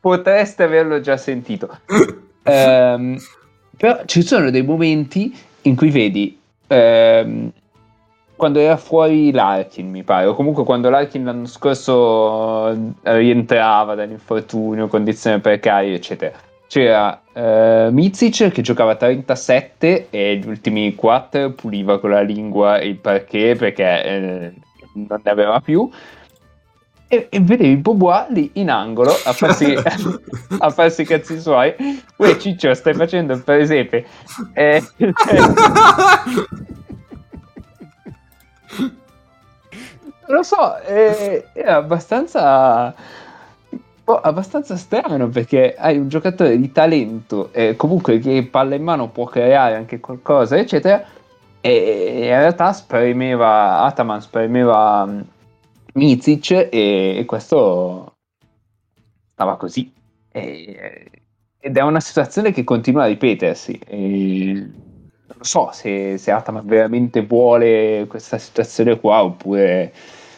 [0.00, 1.68] potreste averlo già sentito.
[2.42, 3.20] Eh,
[3.76, 5.30] però ci sono dei momenti
[5.62, 7.52] in cui vedi ehm,
[8.34, 15.38] quando era fuori Larkin, mi pare, o comunque quando Larkin l'anno scorso rientrava dall'infortunio, condizioni
[15.40, 22.20] precarie, eccetera c'era uh, Mizic che giocava 37 e gli ultimi 4 puliva con la
[22.20, 24.52] lingua il parquet perché eh,
[24.92, 25.90] non ne aveva più.
[27.08, 29.74] E, e vedevi Bobois lì in angolo a farsi,
[30.58, 31.74] a farsi i cazzi suoi.
[32.16, 34.04] Uè Ciccio stai facendo per esempio
[34.52, 34.80] eh,
[40.28, 42.94] lo so eh, era abbastanza
[44.04, 49.08] po' abbastanza strano perché hai un giocatore di talento, eh, comunque che palla in mano
[49.08, 51.04] può creare anche qualcosa, eccetera,
[51.60, 55.24] e in realtà spremeva Ataman, spremeva um,
[55.94, 56.68] Mizic e,
[57.18, 58.14] e, questo
[59.32, 59.92] stava così.
[60.32, 61.10] E,
[61.58, 63.78] ed è una situazione che continua a ripetersi.
[63.86, 64.52] E
[65.26, 69.92] non so se, se Ataman veramente vuole questa situazione qua oppure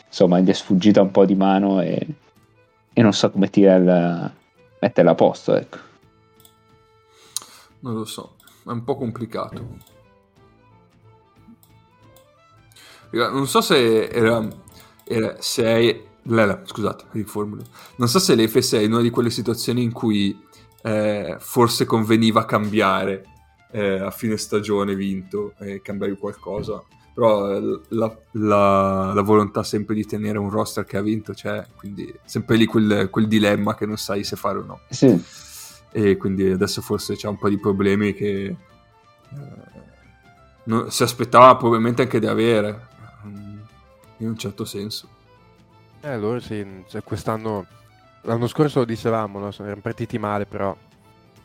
[0.06, 2.06] insomma gli è sfuggita un po' di mano e
[2.92, 4.34] e non so come tirarla,
[4.80, 5.78] metterla a posto, ecco.
[7.80, 9.90] Non lo so, è un po' complicato.
[13.10, 14.46] Non so se era,
[15.04, 16.10] eh, se hai...
[16.26, 17.64] Lele, scusate, riformulo.
[17.96, 20.40] Non so se l'Efes è in una di quelle situazioni in cui
[20.82, 23.24] eh, forse conveniva cambiare
[23.72, 26.80] eh, a fine stagione vinto e cambiare qualcosa.
[27.14, 31.64] Però eh, la, la, la, volontà sempre di tenere un roster che ha vinto c'è,
[31.76, 34.80] quindi sempre lì quel, quel dilemma che non sai se fare o no.
[34.88, 35.22] Sì.
[35.90, 38.56] E quindi adesso forse c'è un po' di problemi che eh,
[40.64, 42.88] non, si aspettava probabilmente anche di avere,
[43.26, 43.58] mm,
[44.18, 45.08] in un certo senso.
[46.00, 47.66] Eh, allora sì, cioè quest'anno,
[48.22, 49.50] l'anno scorso lo dicevamo, no?
[49.58, 50.74] erano partiti male, però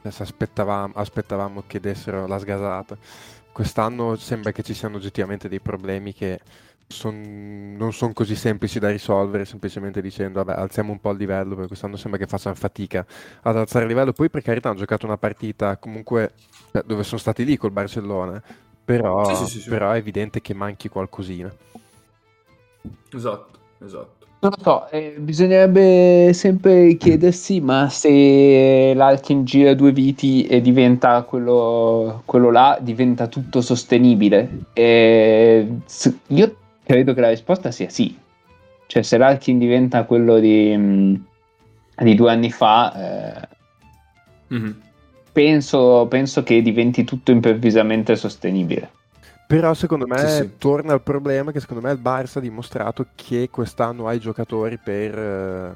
[0.01, 2.97] aspettavamo, aspettavamo che dessero la sgasata.
[3.57, 6.41] Quest'anno sembra che ci siano oggettivamente dei problemi che
[6.85, 11.55] son, non sono così semplici da risolvere semplicemente dicendo vabbè alziamo un po' il livello
[11.55, 13.03] perché quest'anno sembra che facciano fatica
[13.41, 14.13] ad alzare il livello.
[14.13, 16.33] Poi per carità hanno giocato una partita comunque
[16.71, 18.39] cioè, dove sono stati lì col Barcellona
[18.85, 21.51] però, sì, sì, sì, però è evidente che manchi qualcosina.
[23.11, 30.45] Esatto esatto non lo so, eh, bisognerebbe sempre chiedersi ma se l'Alkin gira due viti
[30.45, 34.65] e diventa quello, quello là, diventa tutto sostenibile.
[34.73, 35.67] E,
[36.27, 38.15] io credo che la risposta sia sì.
[38.85, 41.15] Cioè se l'Alkin diventa quello di, mm,
[42.03, 43.47] di due anni fa, eh,
[44.53, 44.71] mm-hmm.
[45.31, 48.91] penso, penso che diventi tutto improvvisamente sostenibile.
[49.47, 50.57] Però secondo me sì, sì.
[50.57, 54.77] torna al problema che secondo me il Barça ha dimostrato che quest'anno ha i giocatori
[54.77, 55.75] per, eh,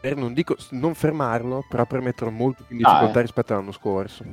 [0.00, 3.22] per non dico non fermarlo, però per metterlo molto più in difficoltà ah, eh.
[3.22, 4.24] rispetto all'anno scorso.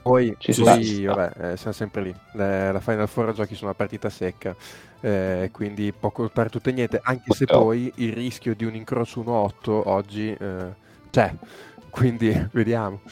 [0.00, 2.14] Poi, Ci poi vabbè, eh, siamo sempre lì.
[2.34, 4.54] La, la Final Four giochi su una partita secca,
[5.00, 9.22] eh, quindi può contare tutto e niente, anche se poi il rischio di un incrocio
[9.22, 10.72] 1-8 oggi eh,
[11.10, 11.34] c'è.
[11.90, 13.00] Quindi vediamo.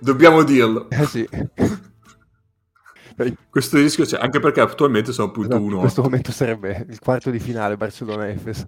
[0.00, 0.90] Dobbiamo dirlo.
[0.90, 1.28] Eh sì.
[3.48, 5.74] Questo rischio c'è, anche perché attualmente sono appunto esatto, uno.
[5.76, 8.66] In questo momento sarebbe il quarto di finale Barcellona-Efes.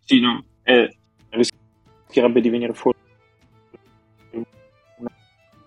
[0.00, 0.94] Sì, no, eh,
[1.30, 2.98] rischierebbe di venire fuori
[4.98, 5.10] una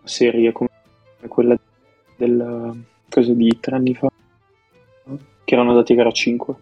[0.03, 0.69] serie come
[1.27, 1.57] quella
[2.15, 2.75] della
[3.09, 4.07] cosa di tre anni fa,
[5.43, 6.55] che erano andati a gara 5.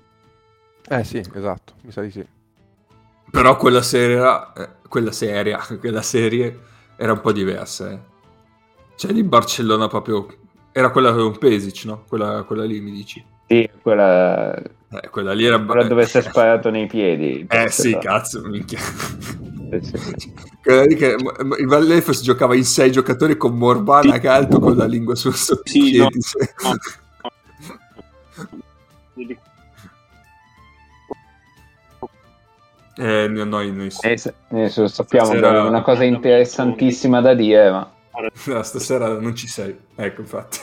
[0.87, 2.25] Eh sì, esatto, mi sa di sì.
[3.29, 4.21] Però quella serie,
[4.55, 6.59] eh, quella serie, quella serie
[6.95, 7.91] era un po' diversa.
[7.91, 7.99] Eh.
[8.95, 10.25] Cioè di Barcellona proprio
[10.77, 12.03] era quella con Pesic, no?
[12.05, 13.23] Quella, quella lì mi dici.
[13.47, 14.53] Sì, quella...
[14.53, 15.57] Eh, quella lì era...
[15.57, 17.47] Quella dove si è sparato nei piedi.
[17.49, 17.99] Eh sì, là.
[17.99, 18.79] cazzo, minchia.
[20.61, 21.15] che
[21.59, 24.19] il Vallefos giocava in sei giocatori con Morbana sì.
[24.19, 26.21] Calto con la lingua sul sottopiedi.
[26.21, 26.75] Sì, no.
[32.97, 34.17] Eh, noi, noi eh,
[34.51, 37.94] eh, sappiamo è una cosa interessantissima da dire, ma
[38.45, 39.75] No, stasera non ci sei.
[39.95, 40.59] Ecco, infatti.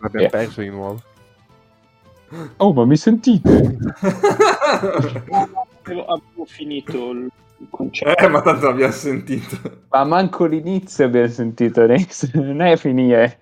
[0.00, 0.28] Abbiamo yeah.
[0.28, 1.02] perso di nuovo.
[2.56, 3.76] Oh, ma mi sentite?
[5.82, 7.30] avevo, avevo finito il
[7.70, 8.18] concetto.
[8.18, 9.82] Eh, ma tanto abbiamo sentito.
[9.90, 11.86] Ma manco l'inizio abbiamo sentito.
[12.32, 13.40] Non è finire.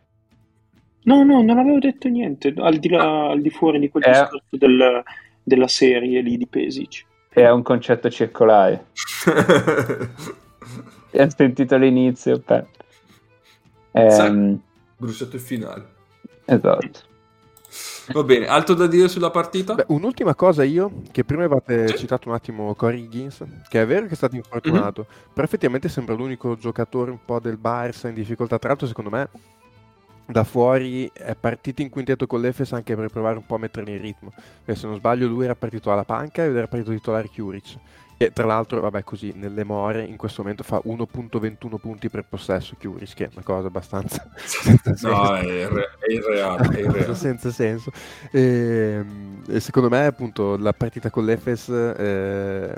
[1.05, 2.53] No, no, non avevo detto niente.
[2.57, 4.11] Al di, là, al di fuori di quel eh.
[4.11, 5.03] discorso del,
[5.43, 7.05] della serie lì di Pesic.
[7.29, 8.87] È un concetto circolare.
[11.13, 12.43] abbiamo sentito l'inizio.
[12.45, 12.65] Beh.
[13.93, 14.61] Ehm...
[14.97, 15.87] Bruciato il finale.
[16.45, 17.11] Esatto.
[18.13, 19.75] Va bene, altro da dire sulla partita?
[19.75, 21.99] Beh, un'ultima cosa io, che prima avete sì.
[21.99, 25.33] citato un attimo Corey Higgins, che è vero che è stato infortunato, mm-hmm.
[25.33, 28.59] però effettivamente sembra l'unico giocatore un po' del Barça in difficoltà.
[28.59, 29.29] Tra l'altro, secondo me,
[30.27, 33.93] da fuori è partito in quintetto con l'Efes anche per provare un po' a metterli
[33.93, 34.33] in ritmo.
[34.65, 37.77] Perché se non sbaglio lui era partito alla panca ed era partito titolare Curic.
[38.25, 42.77] E tra l'altro, vabbè, così nelle more in questo momento fa 1.21 punti per possesso
[42.79, 44.29] Chiuris, che è una cosa abbastanza.
[45.03, 46.77] no, è, irre- è irreale.
[46.77, 47.15] È irreale.
[47.15, 47.91] senza senso.
[48.31, 51.69] E, ehm, e, secondo me, appunto, la partita con l'Efes.
[51.69, 52.75] Eh,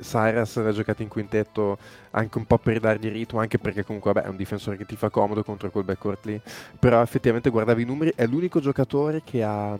[0.00, 1.76] Cyrus l'ha giocato in quintetto
[2.12, 4.96] anche un po' per dargli ritmo, anche perché comunque vabbè, è un difensore che ti
[4.96, 6.40] fa comodo contro quel backcourt lì.
[6.78, 9.76] Però effettivamente guardavi i numeri, è l'unico giocatore che ha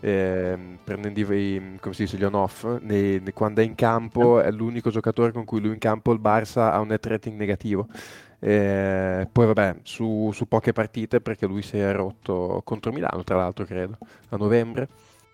[0.00, 4.50] eh, prendendo i, come si dice, gli on-off, nei, nei, quando è in campo è
[4.50, 7.88] l'unico giocatore con cui lui in campo il Barça ha un net rating negativo.
[8.38, 13.36] Eh, poi vabbè, su, su, poche partite perché lui si è rotto contro Milano, tra
[13.36, 13.98] l'altro credo,
[14.28, 14.88] a novembre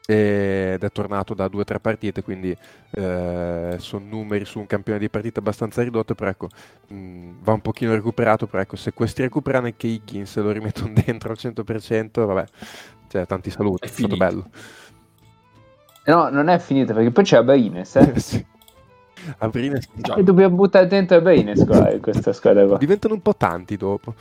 [0.05, 2.57] ed è tornato da due o tre partite, quindi
[2.91, 6.49] eh, sono numeri su un campione di partite abbastanza ridotto, però ecco,
[6.89, 10.93] mh, va un pochino recuperato, però ecco, se questi recuperano anche Higgins e lo rimettono
[11.05, 12.45] dentro al 100%, vabbè,
[13.13, 14.47] cioè, tanti saluti, è, è stato bello.
[16.07, 18.13] No, non è finita perché poi c'è Abrines, eh?
[18.19, 18.47] sì.
[19.37, 20.15] Abrines già.
[20.15, 22.79] E dobbiamo buttare dentro Abrines qua, in questa squadra qua.
[22.79, 24.15] Diventano un po' tanti dopo.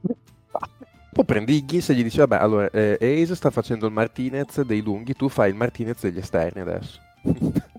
[0.00, 4.80] Poi prendi Higgins e gli dici, vabbè, allora, eh, Ace sta facendo il Martinez dei
[4.80, 6.98] lunghi, tu fai il Martinez degli esterni adesso.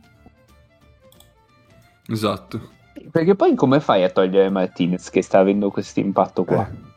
[2.08, 2.70] Esatto.
[3.10, 6.70] Perché poi come fai a togliere Martinez che sta avendo questo impatto qua?
[6.70, 6.94] Eh.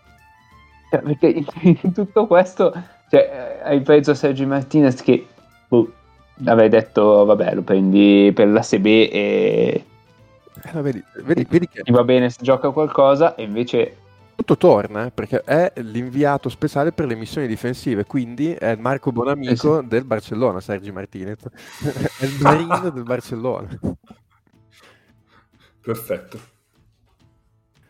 [0.90, 2.74] Cioè, perché in tutto questo
[3.10, 5.26] cioè, eh, hai preso Sergi Martinez che
[5.68, 5.92] boh,
[6.44, 9.84] avrei detto vabbè lo prendi per la SB e
[10.64, 13.96] Eh, vedi, vedi, vedi che ti va bene se gioca qualcosa e invece
[14.38, 19.10] tutto torna, eh, perché è l'inviato speciale per le missioni difensive, quindi è il Marco
[19.10, 21.42] Bonamico del Barcellona, Sergi Martinez.
[22.18, 23.68] è il Marine del Barcellona.
[25.80, 26.38] Perfetto.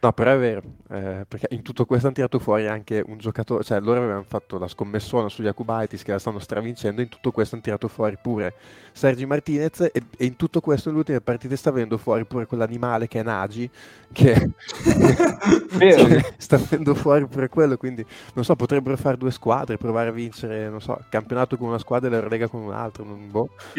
[0.00, 3.64] No, però è vero, eh, perché in tutto questo hanno tirato fuori anche un giocatore,
[3.64, 7.56] cioè loro avevano fatto la scommessona sugli Akubaitis che la stanno stravincendo, in tutto questo
[7.56, 8.54] hanno tirato fuori pure
[8.92, 13.18] Sergi Martinez e, e in tutto questo ultime partite sta venendo fuori pure quell'animale che
[13.18, 13.68] è Nagy,
[14.12, 14.50] che
[15.76, 16.20] Vero.
[16.36, 20.68] sta venendo fuori pure quello, quindi non so, potrebbero fare due squadre, provare a vincere,
[20.70, 23.48] non so, campionato con una squadra e l'Eurolega con un'altra, non boh.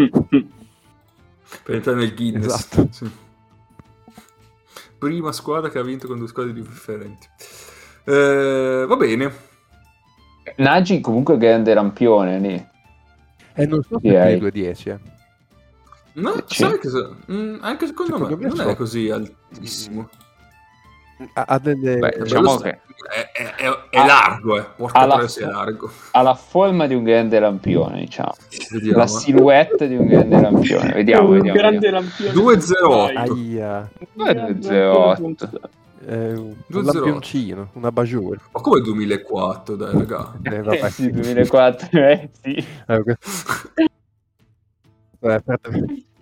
[1.64, 2.46] Per entrare nel Guinness.
[2.46, 2.88] Esatto.
[2.92, 3.10] Sì.
[5.00, 7.28] Prima squadra che ha vinto con due squadre differenti.
[8.04, 9.34] Eh, va bene.
[10.58, 12.68] Nagy comunque grande lampione lì.
[13.54, 15.00] E non so se è 2-10, eh.
[16.14, 16.64] No, Sì.
[16.64, 18.70] sai che so- mm, anche secondo, Secondo me me non so.
[18.70, 20.10] è così altissimo.
[20.12, 20.18] Ha,
[21.34, 21.98] ha delle...
[21.98, 22.80] Beh, diciamo che-
[23.10, 24.66] è, è- è- è Ah, largo, eh.
[24.76, 25.90] Porca troia, se è largo.
[26.12, 28.34] Ha la forma di un grande lampione, diciamo.
[28.72, 28.98] Vediamo.
[28.98, 30.94] La silhouette di un grande lampione.
[30.94, 31.58] Vediamo, vediamo.
[31.58, 32.34] grande lampione.
[32.34, 33.18] 2-0-8.
[33.18, 35.50] Aia, Guarda, 0-8.
[36.08, 36.84] eh, un 2-0.
[36.94, 38.38] lampioncino, una bajour.
[38.52, 40.34] Ma come 2004, dai, raga.
[40.44, 40.84] Eh, vabbè.
[40.86, 42.66] Eh sì, 2004, eh sì.
[42.88, 43.04] Eh,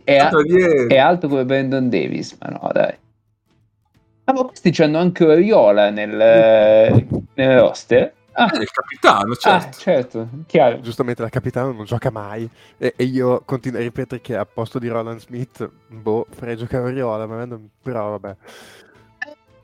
[0.06, 2.96] Eh, è alto come Brandon Davis, ma no, dai.
[4.30, 6.12] Ah, ma questi c'hanno anche Oriola nel,
[7.34, 8.14] nel roster?
[8.34, 9.78] Ah, Eh, il capitano, ah, certo.
[9.80, 10.80] certo, chiaro.
[10.82, 12.48] Giustamente la capitano non gioca mai
[12.78, 16.84] e, e io continuo a ripetere che a posto di Roland Smith, boh, farei giocare
[16.84, 18.36] Oriola, ma non- però vabbè.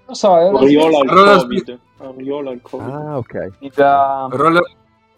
[0.05, 1.79] Lo so, è una Oriola al Roland Covid.
[1.97, 2.87] Oriola al Covid.
[2.89, 3.49] Ah, ok.
[3.75, 4.65] dà- Roland,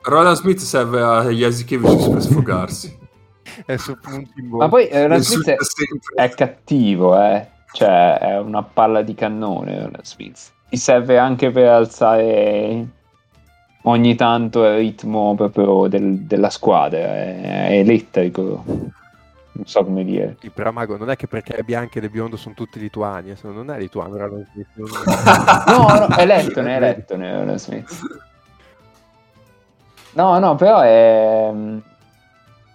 [0.02, 2.98] Roland Smith serve a Jasikevicius per sfogarsi.
[3.66, 4.70] È su punti in Ma bocca.
[4.70, 5.56] poi eh, Roland Smith è,
[6.24, 7.48] è cattivo, eh.
[7.76, 10.54] Cioè, è una palla di cannone Roland Smith.
[10.70, 12.88] Ti serve anche per alzare
[13.84, 17.00] ogni tanto il ritmo proprio del- della squadra.
[17.00, 18.64] È, è elettrico.
[18.66, 20.38] Non so come dire.
[20.40, 23.70] Sì, però Mago, non è che perché è bianco e biondo sono tutti lituani, non
[23.70, 24.68] è lituano Roland Smith.
[24.76, 24.90] non-
[25.68, 28.00] No, no, è lettone, è lettone Roland Smith.
[30.14, 31.52] No, no, però è...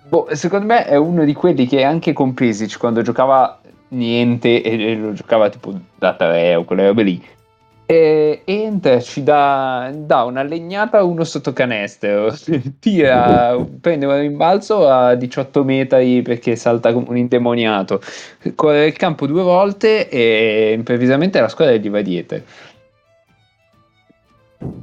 [0.09, 3.60] boh, secondo me è uno di quelli che anche con Pesic, quando giocava
[3.91, 7.25] niente e, lo giocava tipo da 3 o quelle robe lì,
[7.91, 12.33] e entra, ci dà, dà una legnata a uno sotto canestro,
[12.79, 18.01] tira, prende un rimbalzo a 18 metri perché salta come un indemoniato,
[18.55, 22.41] corre il campo due volte e improvvisamente la squadra gli va dietro.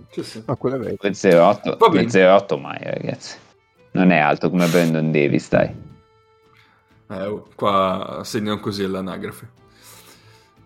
[0.09, 0.43] Sì, sì.
[0.45, 0.95] No, quello è vero.
[1.01, 2.07] 2-0-8, Va bene.
[2.07, 3.37] 2-0-8 mai ragazzi.
[3.91, 5.86] Non è alto come Brandon Davis, dai.
[7.09, 9.49] Eh, oh, qua segnano così all'anagrafe.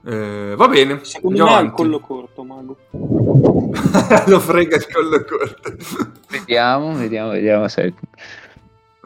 [0.04, 1.04] Eh, va bene.
[1.04, 2.78] Secondo me ha il collo corto, Mago.
[4.28, 5.74] Lo frega il collo corto.
[6.30, 7.94] Vediamo, vediamo, vediamo se...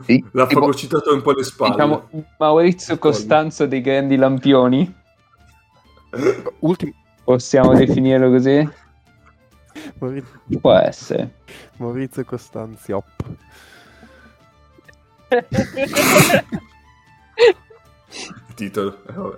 [0.05, 1.71] Sì, L'ha tipo, fagocitato un po' le spalle.
[1.71, 4.93] diciamo Maurizio Costanzo dei grandi lampioni,
[6.59, 6.91] Ultimo.
[7.23, 8.69] possiamo definirlo così?
[9.99, 11.35] Maurizio, Può essere.
[11.77, 13.05] Maurizio Costanziop.
[18.55, 19.03] titolo.
[19.07, 19.37] Eh, vabbè.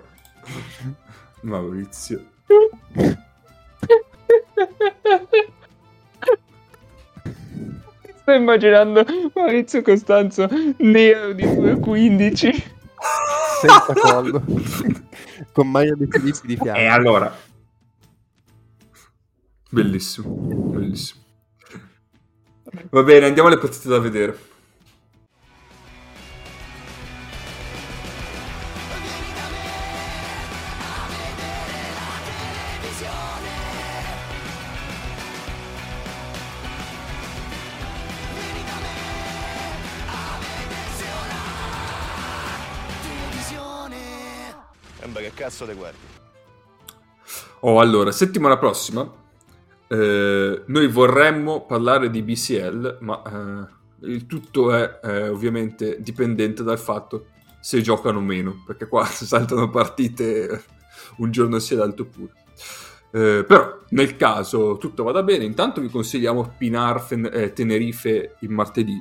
[1.42, 2.24] Maurizio.
[8.20, 10.48] Sto immaginando Maurizio Costanzo
[10.78, 12.62] nero di 2,15.
[13.60, 14.42] Senza collo.
[15.52, 16.78] Con Maria De Filippi di fianco.
[16.78, 17.34] E allora.
[19.70, 21.22] Bellissimo, bellissimo.
[22.90, 24.38] Va bene, andiamo alle partite da vedere.
[45.58, 45.98] Cazzo te guardi.
[47.60, 49.10] Oh, allora, settimana prossima
[49.88, 56.78] eh, noi vorremmo parlare di BCL, ma eh, il tutto è eh, ovviamente dipendente dal
[56.78, 57.26] fatto
[57.60, 60.62] se giocano o meno, perché qua saltano partite
[61.16, 62.32] un giorno e l'altro pure.
[63.10, 68.50] Eh, però nel caso tutto vada bene, intanto vi consigliamo Pinar Fen- eh, Tenerife il
[68.50, 68.96] martedì.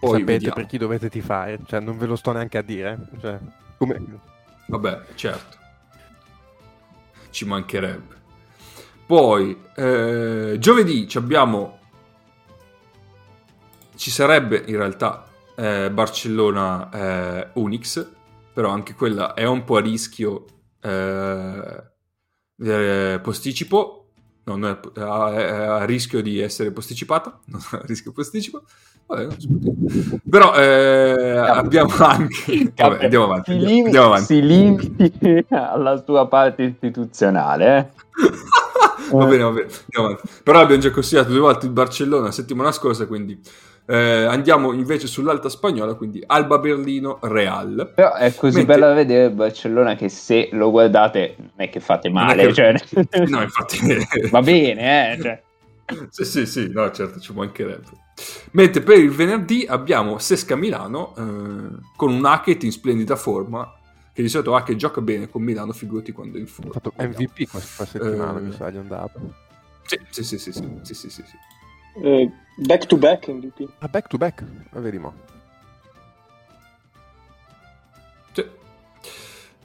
[0.00, 0.54] Poi Sapete vediamo.
[0.56, 3.08] per chi dovete tifare, cioè non ve lo sto neanche a dire.
[3.18, 3.38] Cioè,
[3.78, 4.02] come...
[4.66, 5.62] Vabbè, certo.
[7.34, 8.14] Ci mancherebbe.
[9.04, 11.80] Poi, eh, giovedì ci abbiamo...
[13.96, 18.08] Ci sarebbe in realtà eh, Barcellona eh, Unix,
[18.52, 20.44] però anche quella è un po' a rischio
[20.80, 21.84] eh,
[22.60, 24.12] eh, posticipo.
[24.44, 28.62] No, non è a, a rischio di essere posticipata, non a rischio posticipo.
[29.06, 29.26] Vabbè.
[30.28, 32.72] Però eh, abbiamo anche...
[32.74, 33.50] Vabbè, andiamo avanti.
[33.52, 34.24] Si, andiamo- lim- andiamo avanti.
[34.26, 37.76] si limiti alla tua parte istituzionale.
[37.76, 37.86] Eh?
[39.16, 40.28] va bene, va bene, andiamo avanti.
[40.42, 43.38] Però abbiamo già consigliato due volte il Barcellona la settimana scorsa, quindi
[43.86, 47.92] eh, andiamo invece sull'alta spagnola, quindi Alba Berlino Real.
[47.94, 51.68] Però è così Mentre- bello da vedere il Barcellona che se lo guardate non è
[51.68, 52.46] che fate male.
[52.46, 52.74] che- cioè-
[53.28, 53.78] No, infatti...
[54.30, 55.20] Va bene, eh?
[55.20, 55.42] cioè.
[56.08, 58.02] sì, sì, sì, no, certo, ci mancherebbe.
[58.52, 63.72] Mentre per il venerdì abbiamo Sesca Milano eh, con un Hackett in splendida forma,
[64.12, 66.70] che di solito Hackett gioca bene con Milano, figurati quando è in forma.
[66.70, 69.10] Ha fatto MVP questa settimana, eh, mi sa, gli andava.
[69.82, 72.02] Sì, sì, sì, sì, sì, sì, sì, sì.
[72.02, 73.68] Eh, back to back MVP.
[73.78, 75.14] Ah, back to back, ah, vediamo.
[78.32, 78.44] Sì.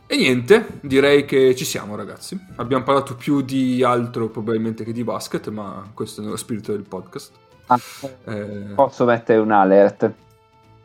[0.08, 2.40] E niente, direi che ci siamo ragazzi.
[2.56, 6.88] Abbiamo parlato più di altro probabilmente che di basket, ma questo è nello spirito del
[6.88, 7.48] podcast.
[7.72, 7.80] Ah,
[8.26, 10.12] Eh, posso mettere un alert?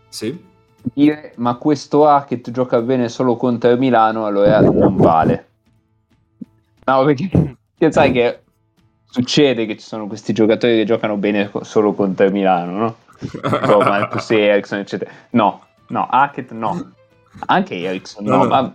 [0.09, 0.53] sì.
[0.93, 5.47] Dire, ma questo Hackett gioca bene solo contro il Milano, allora non vale.
[6.85, 8.43] No, perché, perché sai che
[9.07, 12.97] succede che ci sono questi giocatori che giocano bene solo contro il Milano, no?
[13.19, 15.11] Tipo Marcus Ericsson, eccetera.
[15.31, 16.93] No, no, Hackett no.
[17.47, 18.49] Anche Ericsson no, No, no.
[18.51, 18.75] ma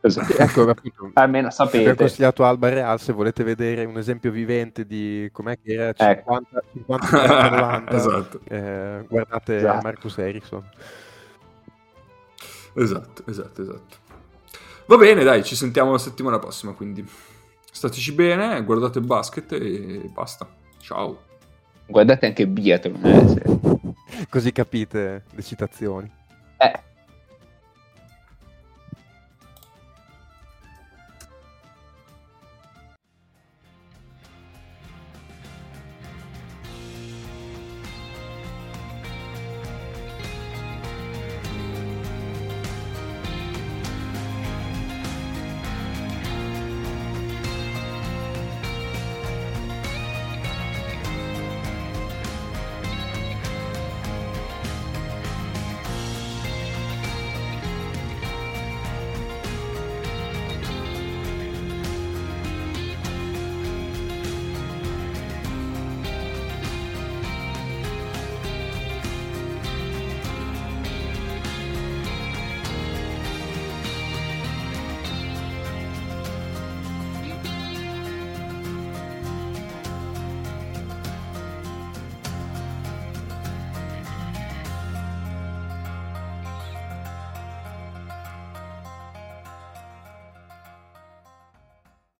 [0.00, 0.20] così.
[0.38, 1.94] Ecco, appunto, almeno sapete.
[1.94, 6.34] consigliato Alba Real se volete vedere un esempio vivente di com'è che era Ecco.
[6.40, 9.80] 50, 50 90 esatto, eh, guardate Esatto.
[9.82, 10.64] Marcus Ericsson
[12.74, 13.96] esatto, esatto, esatto.
[14.86, 17.06] Va bene, dai, ci sentiamo la settimana prossima, quindi
[17.70, 20.46] stateci bene, guardate il basket e basta.
[20.80, 21.24] Ciao.
[21.86, 23.04] Guardate anche Biathlon.
[23.04, 26.10] Eh, se- così capite le citazioni
[26.58, 26.80] eh,